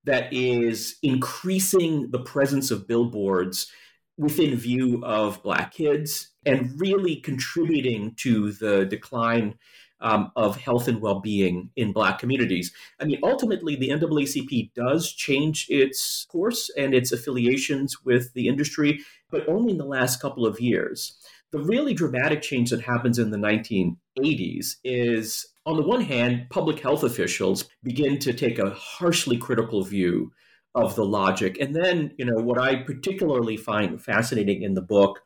[0.05, 3.71] that is increasing the presence of billboards
[4.17, 9.55] within view of Black kids and really contributing to the decline
[10.01, 12.73] um, of health and well-being in Black communities.
[12.99, 19.01] I mean, ultimately, the NAACP does change its course and its affiliations with the industry,
[19.29, 21.17] but only in the last couple of years.
[21.51, 26.79] The really dramatic change that happens in the 1980s is, on the one hand, public
[26.79, 30.31] health officials begin to take a harshly critical view
[30.73, 31.57] of the logic.
[31.59, 35.21] And then, you know, what I particularly find fascinating in the book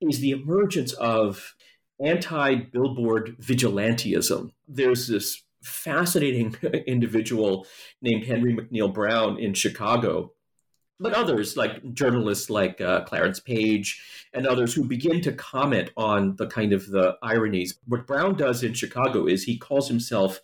[0.00, 1.54] is the emergence of
[2.04, 4.50] anti billboard vigilantism.
[4.68, 6.54] There's this fascinating
[6.86, 7.66] individual
[8.02, 10.33] named Henry McNeil Brown in Chicago,
[11.00, 16.36] but others like journalists like uh, Clarence Page and others who begin to comment on
[16.36, 17.78] the kind of the ironies.
[17.86, 20.40] What Brown does in Chicago is he calls himself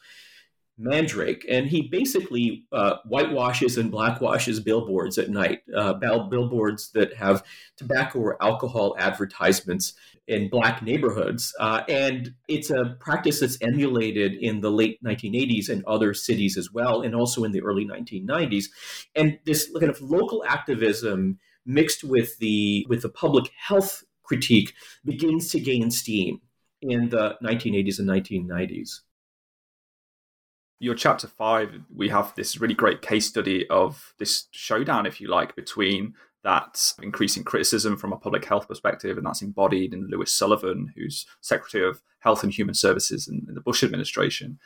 [0.81, 7.45] Mandrake, and he basically uh, whitewashes and blackwashes billboards at night, uh, billboards that have
[7.76, 9.93] tobacco or alcohol advertisements
[10.26, 11.55] in black neighborhoods.
[11.61, 16.72] Uh, and it's a practice that's emulated in the late 1980s and other cities as
[16.72, 18.64] well, and also in the early 1990s.
[19.14, 24.72] And this kind of local activism mixed with the with the public health critique
[25.05, 26.41] begins to gain steam
[26.81, 29.01] in the 1980s and 1990s
[30.81, 35.28] your chapter five, we have this really great case study of this showdown, if you
[35.28, 40.33] like, between that increasing criticism from a public health perspective, and that's embodied in Louis
[40.33, 44.59] Sullivan, who's Secretary of Health and Human Services in, in the Bush administration.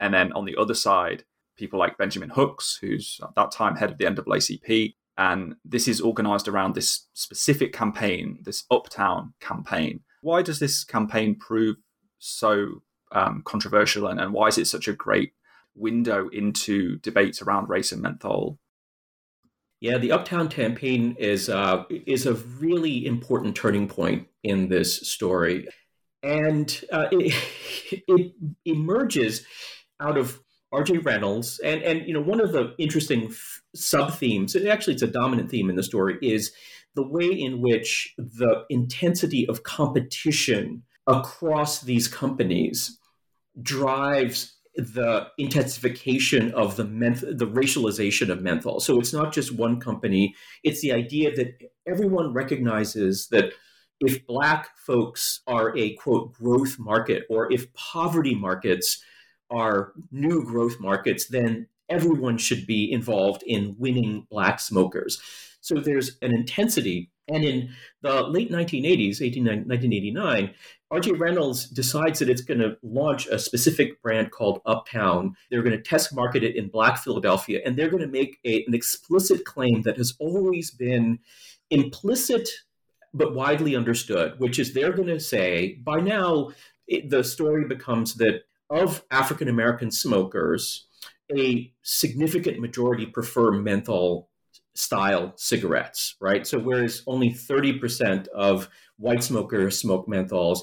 [0.00, 1.22] And then on the other side,
[1.56, 4.94] people like Benjamin Hooks, who's at that time head of the NAACP.
[5.18, 10.00] And this is organized around this specific campaign, this Uptown campaign.
[10.22, 11.76] Why does this campaign prove
[12.18, 15.32] so um, controversial and, and why is it such a great
[15.80, 18.58] window into debates around race and menthol.
[19.80, 25.68] Yeah, the Uptown campaign is uh, is a really important turning point in this story,
[26.22, 27.34] and uh, it,
[28.06, 28.32] it
[28.66, 29.46] emerges
[29.98, 30.38] out of
[30.72, 30.98] R.J.
[30.98, 33.34] Reynolds, and and you know one of the interesting
[33.74, 36.52] sub themes, and actually it's a dominant theme in the story, is
[36.94, 42.98] the way in which the intensity of competition across these companies
[43.62, 48.80] drives the intensification of the menth- the racialization of menthol.
[48.80, 53.52] So it's not just one company; it's the idea that everyone recognizes that
[54.00, 59.02] if black folks are a quote growth market, or if poverty markets
[59.50, 65.20] are new growth markets, then everyone should be involved in winning black smokers.
[65.60, 67.09] So there's an intensity.
[67.30, 67.70] And in
[68.02, 70.54] the late 1980s, 18, 1989,
[70.92, 75.36] RJ Reynolds decides that it's going to launch a specific brand called Uptown.
[75.50, 78.64] They're going to test market it in Black Philadelphia, and they're going to make a,
[78.66, 81.20] an explicit claim that has always been
[81.70, 82.48] implicit
[83.14, 86.50] but widely understood, which is they're going to say by now
[86.86, 90.86] it, the story becomes that of African American smokers,
[91.36, 94.29] a significant majority prefer menthol
[94.74, 96.46] style cigarettes, right?
[96.46, 98.68] So whereas only 30% of
[98.98, 100.60] white smokers smoke menthols,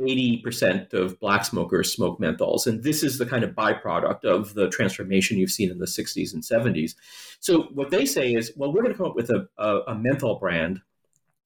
[0.00, 2.66] 80% of black smokers smoke menthols.
[2.66, 6.32] And this is the kind of byproduct of the transformation you've seen in the 60s
[6.32, 6.94] and 70s.
[7.40, 9.94] So what they say is, well, we're going to come up with a, a, a
[9.94, 10.80] menthol brand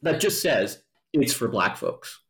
[0.02, 0.82] that just says
[1.12, 2.20] it's for black folks.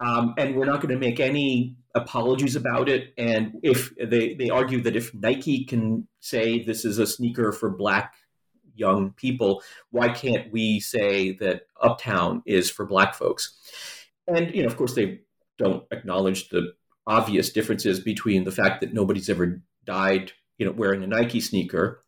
[0.00, 3.12] Um, and we're not going to make any apologies about it.
[3.18, 7.68] And if they, they argue that if Nike can say this is a sneaker for
[7.68, 8.14] black
[8.74, 13.56] young people, why can't we say that Uptown is for black folks?
[14.26, 15.20] And you know, of course, they
[15.58, 16.72] don't acknowledge the
[17.06, 22.04] obvious differences between the fact that nobody's ever died, you know, wearing a Nike sneaker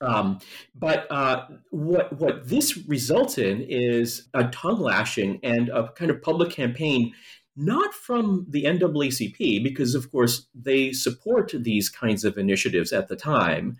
[0.00, 0.38] um,
[0.74, 6.22] but uh, what what this results in is a tongue lashing and a kind of
[6.22, 7.12] public campaign,
[7.56, 13.16] not from the NAACP because of course they support these kinds of initiatives at the
[13.16, 13.78] time,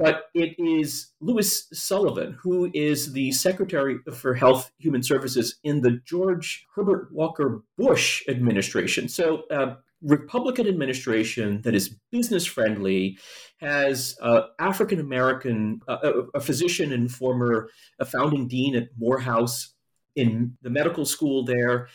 [0.00, 6.00] but it is Louis Sullivan who is the Secretary for Health Human Services in the
[6.04, 9.08] George Herbert Walker Bush administration.
[9.08, 9.42] So.
[9.50, 13.18] Uh, Republican administration that is business friendly
[13.58, 19.74] has uh, African American, uh, a physician and former a founding dean at Morehouse
[20.16, 21.88] in the medical school there.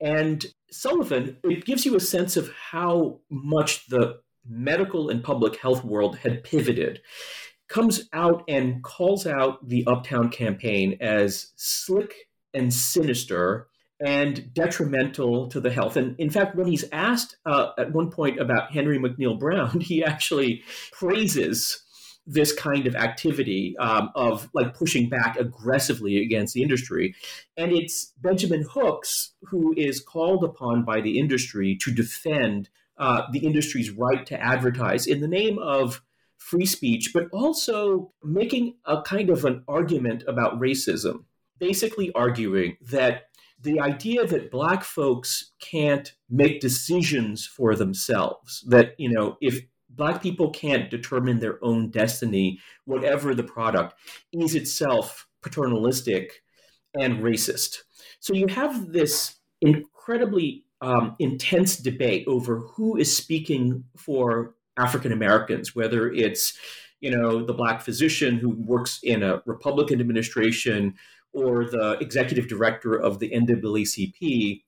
[0.00, 5.84] And Sullivan, it gives you a sense of how much the medical and public health
[5.84, 7.00] world had pivoted.
[7.74, 13.66] Comes out and calls out the Uptown campaign as slick and sinister
[13.98, 15.96] and detrimental to the health.
[15.96, 20.04] And in fact, when he's asked uh, at one point about Henry McNeil Brown, he
[20.04, 20.62] actually
[20.92, 21.82] praises
[22.28, 27.16] this kind of activity um, of like pushing back aggressively against the industry.
[27.56, 33.40] And it's Benjamin Hooks who is called upon by the industry to defend uh, the
[33.40, 36.00] industry's right to advertise in the name of
[36.44, 41.24] free speech, but also making a kind of an argument about racism,
[41.58, 43.28] basically arguing that
[43.58, 50.22] the idea that black folks can't make decisions for themselves, that, you know, if black
[50.22, 53.94] people can't determine their own destiny, whatever the product,
[54.32, 56.42] is itself paternalistic
[56.92, 57.78] and racist.
[58.20, 65.74] So you have this incredibly um, intense debate over who is speaking for African Americans,
[65.74, 66.58] whether it's
[67.00, 70.94] you know the black physician who works in a Republican administration
[71.34, 74.62] or the executive director of the NAACP.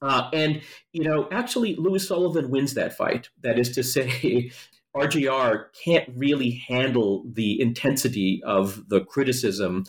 [0.00, 0.60] Uh, and,
[0.92, 3.30] you know, actually, Louis Sullivan wins that fight.
[3.42, 4.50] That is to say,
[4.96, 9.84] RJR can't really handle the intensity of the criticism.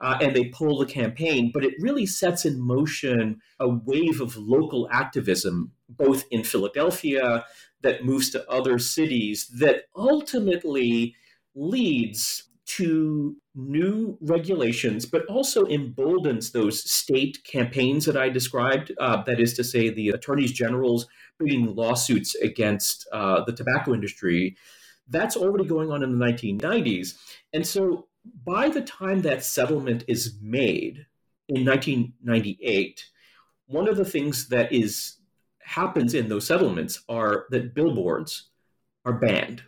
[0.00, 4.36] Uh, and they pull the campaign, but it really sets in motion a wave of
[4.36, 7.44] local activism, both in Philadelphia,
[7.82, 11.14] that moves to other cities, that ultimately
[11.54, 18.92] leads to new regulations, but also emboldens those state campaigns that I described.
[18.98, 21.06] Uh, that is to say, the attorneys generals
[21.38, 24.56] bringing lawsuits against uh, the tobacco industry.
[25.08, 27.16] That's already going on in the 1990s.
[27.52, 28.06] And so
[28.44, 31.06] by the time that settlement is made
[31.48, 33.04] in 1998,
[33.66, 35.16] one of the things that is
[35.64, 38.50] happens in those settlements are that billboards
[39.04, 39.62] are banned.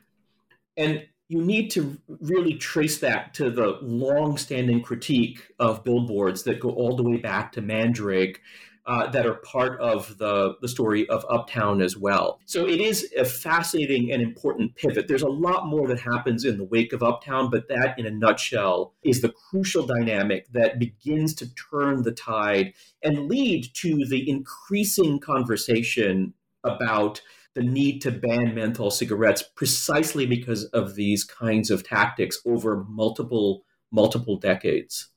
[0.77, 6.71] And you need to really trace that to the long-standing critique of billboards that go
[6.71, 8.41] all the way back to Mandrake,
[8.87, 12.41] uh, that are part of the, the story of Uptown as well.
[12.45, 15.09] So it is a fascinating and important pivot.
[15.09, 18.11] There's a lot more that happens in the wake of Uptown, but that, in a
[18.11, 24.29] nutshell, is the crucial dynamic that begins to turn the tide and lead to the
[24.29, 27.21] increasing conversation about
[27.55, 33.65] the need to ban menthol cigarettes precisely because of these kinds of tactics over multiple
[33.93, 35.11] multiple decades.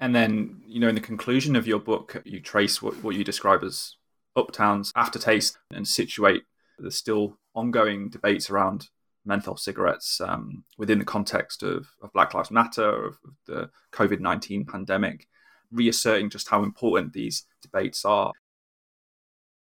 [0.00, 3.24] And then, you know, in the conclusion of your book, you trace what, what you
[3.24, 3.96] describe as
[4.36, 6.42] Uptown's aftertaste and situate
[6.78, 8.88] the still ongoing debates around
[9.24, 14.20] menthol cigarettes um, within the context of, of Black Lives Matter, of, of the COVID
[14.20, 15.28] 19 pandemic,
[15.70, 18.32] reasserting just how important these debates are.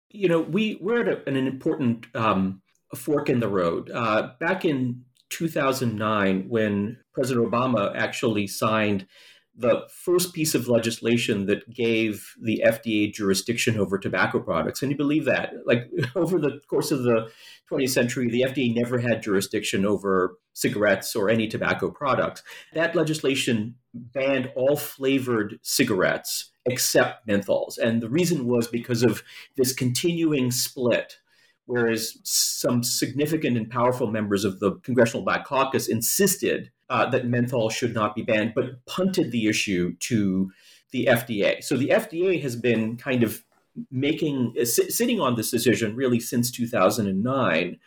[0.10, 2.62] You know, we, we're at a, an important um,
[2.96, 3.90] fork in the road.
[3.92, 9.08] Uh, back in 2009, when President Obama actually signed
[9.56, 14.80] the first piece of legislation that gave the FDA jurisdiction over tobacco products.
[14.80, 15.54] Can you believe that?
[15.66, 17.30] Like over the course of the
[17.72, 22.42] 20th century, the FDA never had jurisdiction over cigarettes or any tobacco products.
[22.74, 27.78] That legislation banned all flavored cigarettes except menthols.
[27.78, 29.22] And the reason was because of
[29.56, 31.18] this continuing split
[31.66, 37.72] whereas some significant and powerful members of the Congressional Black Caucus insisted uh, that menthol
[37.72, 40.52] should not be banned, but punted the issue to
[40.92, 41.64] the FDA.
[41.64, 43.44] So the FDA has been kind of
[43.90, 47.80] making uh, sitting on this decision really since 2009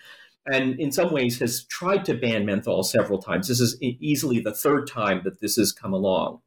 [0.47, 4.53] and in some ways has tried to ban menthol several times this is easily the
[4.53, 6.41] third time that this has come along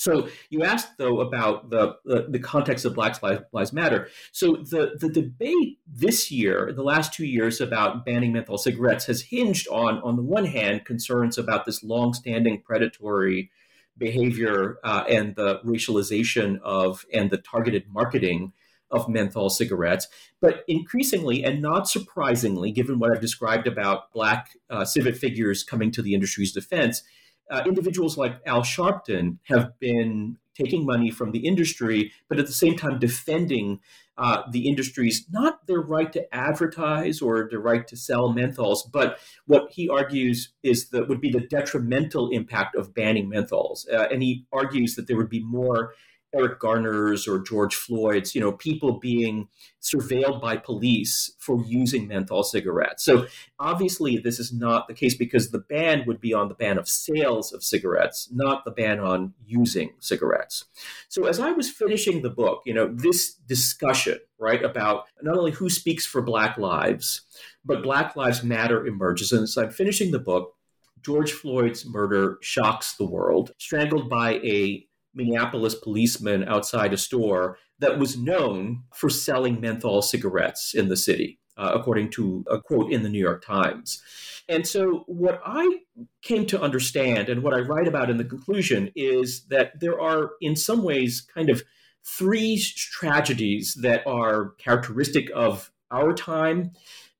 [0.00, 4.08] so you asked though about the, the, the context of Black Lives Matter.
[4.32, 9.20] So the the debate this year, the last two years about banning menthol cigarettes, has
[9.20, 13.50] hinged on on the one hand concerns about this long-standing predatory
[13.98, 18.54] behavior uh, and the racialization of and the targeted marketing
[18.90, 20.08] of menthol cigarettes.
[20.40, 25.90] But increasingly, and not surprisingly, given what I've described about Black uh, civic figures coming
[25.90, 27.02] to the industry's defense,
[27.50, 32.52] uh, individuals like Al Sharpton have been taking money from the industry, but at the
[32.52, 33.80] same time defending
[34.18, 39.18] uh, the industry's not their right to advertise or their right to sell menthols, but
[39.46, 43.90] what he argues is that would be the detrimental impact of banning menthols.
[43.90, 45.94] Uh, and he argues that there would be more
[46.34, 49.48] Eric Garner's or George Floyd's, you know, people being
[49.82, 53.04] surveilled by police for using menthol cigarettes.
[53.04, 53.26] So
[53.58, 56.88] obviously, this is not the case because the ban would be on the ban of
[56.88, 60.66] sales of cigarettes, not the ban on using cigarettes.
[61.08, 65.52] So as I was finishing the book, you know, this discussion, right, about not only
[65.52, 67.22] who speaks for Black lives,
[67.64, 69.32] but Black Lives Matter emerges.
[69.32, 70.54] And as I'm finishing the book,
[71.02, 77.98] George Floyd's murder shocks the world, strangled by a Minneapolis policeman outside a store that
[77.98, 83.02] was known for selling menthol cigarettes in the city, uh, according to a quote in
[83.02, 84.02] the New York Times.
[84.48, 85.80] And so, what I
[86.22, 90.32] came to understand and what I write about in the conclusion is that there are,
[90.40, 91.62] in some ways, kind of
[92.04, 96.72] three tragedies that are characteristic of our time.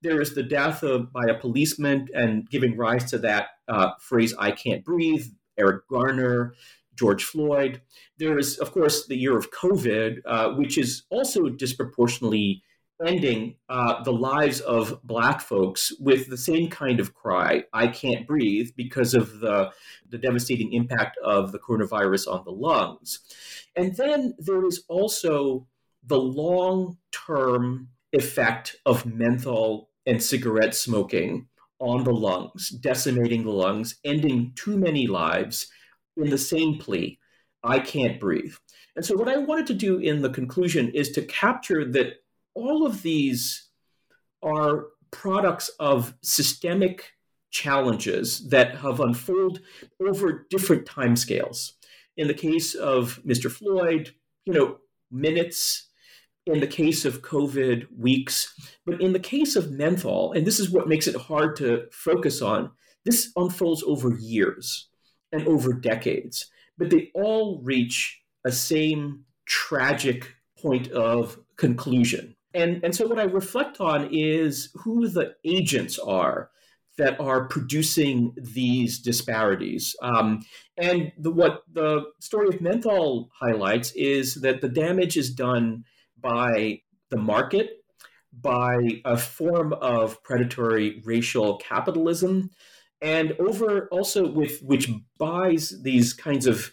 [0.03, 4.35] There is the death of by a policeman and giving rise to that uh, phrase
[4.39, 5.27] "I can't breathe."
[5.59, 6.55] Eric Garner,
[7.01, 7.81] George Floyd.
[8.19, 12.63] There is, of course, the year of COVID, uh, which is also disproportionately
[13.05, 18.27] ending uh, the lives of Black folks with the same kind of cry, I can't
[18.27, 19.73] breathe, because of the,
[20.11, 23.21] the devastating impact of the coronavirus on the lungs.
[23.75, 25.67] And then there is also
[26.05, 31.49] the long term effect of menthol and cigarette smoking
[31.79, 35.69] on the lungs, decimating the lungs, ending too many lives
[36.17, 37.19] in the same plea
[37.63, 38.55] I can't breathe.
[38.97, 42.15] And so, what I wanted to do in the conclusion is to capture that
[42.55, 43.69] all of these
[44.43, 47.13] are products of systemic
[47.51, 49.63] challenges that have unfolded
[50.01, 51.73] over different timescales.
[52.17, 53.51] In the case of Mr.
[53.51, 54.79] Floyd, you know,
[55.11, 55.89] minutes.
[56.47, 58.55] In the case of COVID, weeks.
[58.87, 62.41] But in the case of menthol, and this is what makes it hard to focus
[62.41, 62.71] on,
[63.05, 64.90] this unfolds over years
[65.33, 66.47] and over decades,
[66.79, 72.37] but they all reach a same tragic point of conclusion.
[72.55, 76.51] And, and so, what I reflect on is who the agents are
[76.99, 79.97] that are producing these disparities.
[80.03, 80.45] Um,
[80.77, 85.85] and the, what the story of menthol highlights is that the damage is done
[86.21, 87.85] by the market,
[88.39, 92.51] by a form of predatory racial capitalism,
[93.03, 96.71] and over also with which buys these kinds of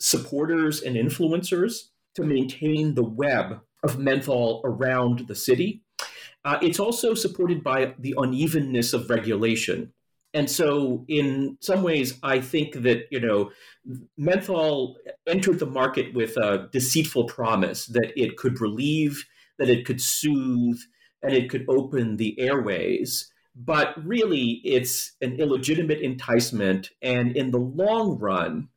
[0.00, 5.82] supporters and influencers to maintain the web of menthol around the city.
[6.44, 9.92] Uh, it's also supported by the unevenness of regulation.
[10.34, 13.50] And so, in some ways, I think that you know,
[14.16, 14.96] menthol
[15.26, 19.24] entered the market with a deceitful promise that it could relieve,
[19.58, 20.78] that it could soothe,
[21.22, 23.32] and it could open the airways.
[23.60, 26.90] But really, it's an illegitimate enticement.
[27.02, 28.68] And in the long run,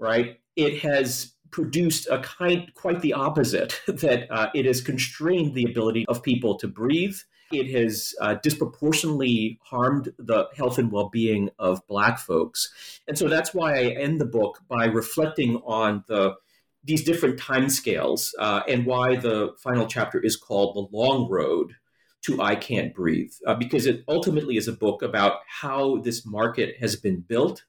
[0.00, 5.64] right, it has produced a kind quite the opposite that uh, it has constrained the
[5.64, 7.16] ability of people to breathe.
[7.52, 12.72] It has uh, disproportionately harmed the health and well-being of black folks.
[13.06, 16.34] And so that's why i end the book by reflecting on the
[16.82, 21.76] these different timescales uh, and why the final chapter is called the long road
[22.24, 26.76] to i can't breathe uh, because it ultimately is a book about how this market
[26.80, 27.64] has been built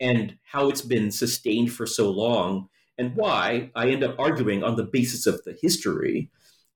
[0.00, 2.68] and how it's been sustained for so long
[2.98, 6.30] and why I end up arguing on the basis of the history,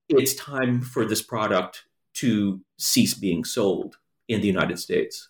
[0.09, 1.83] it's time for this product
[2.15, 3.97] to cease being sold
[4.27, 5.29] in the United States.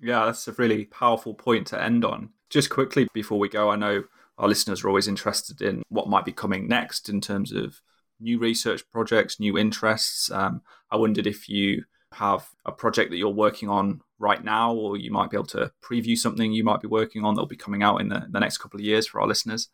[0.00, 2.30] Yeah, that's a really powerful point to end on.
[2.50, 4.04] Just quickly before we go, I know
[4.36, 7.80] our listeners are always interested in what might be coming next in terms of
[8.20, 10.30] new research projects, new interests.
[10.30, 14.96] Um, I wondered if you have a project that you're working on right now, or
[14.96, 17.82] you might be able to preview something you might be working on that'll be coming
[17.82, 19.68] out in the, the next couple of years for our listeners?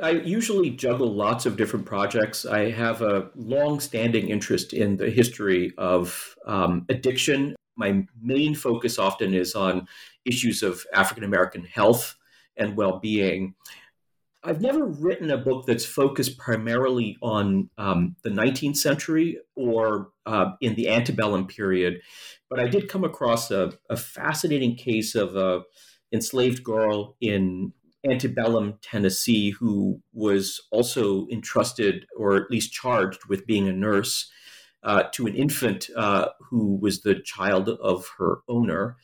[0.00, 2.46] I usually juggle lots of different projects.
[2.46, 7.56] I have a long standing interest in the history of um, addiction.
[7.76, 9.88] My main focus often is on
[10.24, 12.16] issues of African American health
[12.56, 13.54] and well being.
[14.44, 20.52] I've never written a book that's focused primarily on um, the 19th century or uh,
[20.60, 22.00] in the antebellum period,
[22.48, 25.62] but I did come across a, a fascinating case of a
[26.12, 27.72] enslaved girl in
[28.08, 34.30] antebellum Tennessee who was also entrusted or at least charged with being a nurse
[34.84, 38.96] uh, to an infant uh, who was the child of her owner.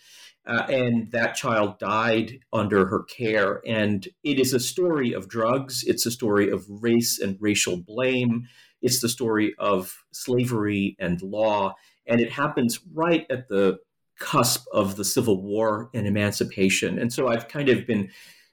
[0.46, 3.62] Uh, and that child died under her care.
[3.66, 5.84] And it is a story of drugs.
[5.86, 8.46] It's a story of race and racial blame.
[8.82, 11.74] It's the story of slavery and law.
[12.06, 13.78] And it happens right at the
[14.18, 16.98] cusp of the Civil War and emancipation.
[16.98, 18.10] And so I've kind of been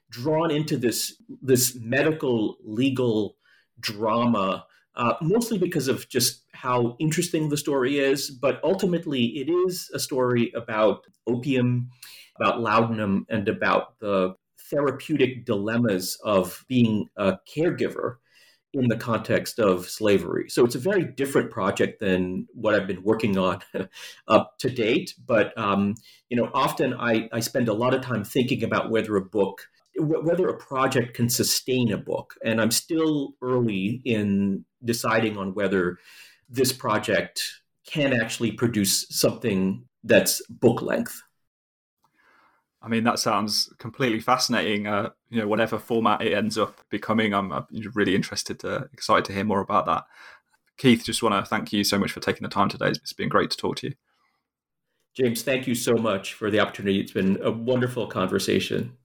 [0.08, 3.36] drawn into this, this medical legal
[3.80, 8.30] drama uh, mostly because of just how interesting the story is.
[8.30, 11.90] But ultimately, it is a story about opium,
[12.40, 14.34] about laudanum, and about the
[14.70, 18.16] therapeutic dilemmas of being a caregiver
[18.74, 20.48] in the context of slavery.
[20.48, 23.60] So it's a very different project than what I've been working on
[24.28, 25.14] up to date.
[25.26, 25.94] But um,
[26.30, 29.66] you know, often I, I spend a lot of time thinking about whether a book
[29.96, 32.34] whether a project can sustain a book.
[32.44, 35.98] And I'm still early in deciding on whether
[36.48, 37.42] this project
[37.86, 41.22] can actually produce something that's book length.
[42.80, 44.86] I mean, that sounds completely fascinating.
[44.86, 49.24] Uh, you know, whatever format it ends up becoming, I'm, I'm really interested, to, excited
[49.26, 50.04] to hear more about that.
[50.78, 52.88] Keith, just want to thank you so much for taking the time today.
[52.88, 53.94] It's been great to talk to you.
[55.14, 56.98] James, thank you so much for the opportunity.
[56.98, 58.96] It's been a wonderful conversation.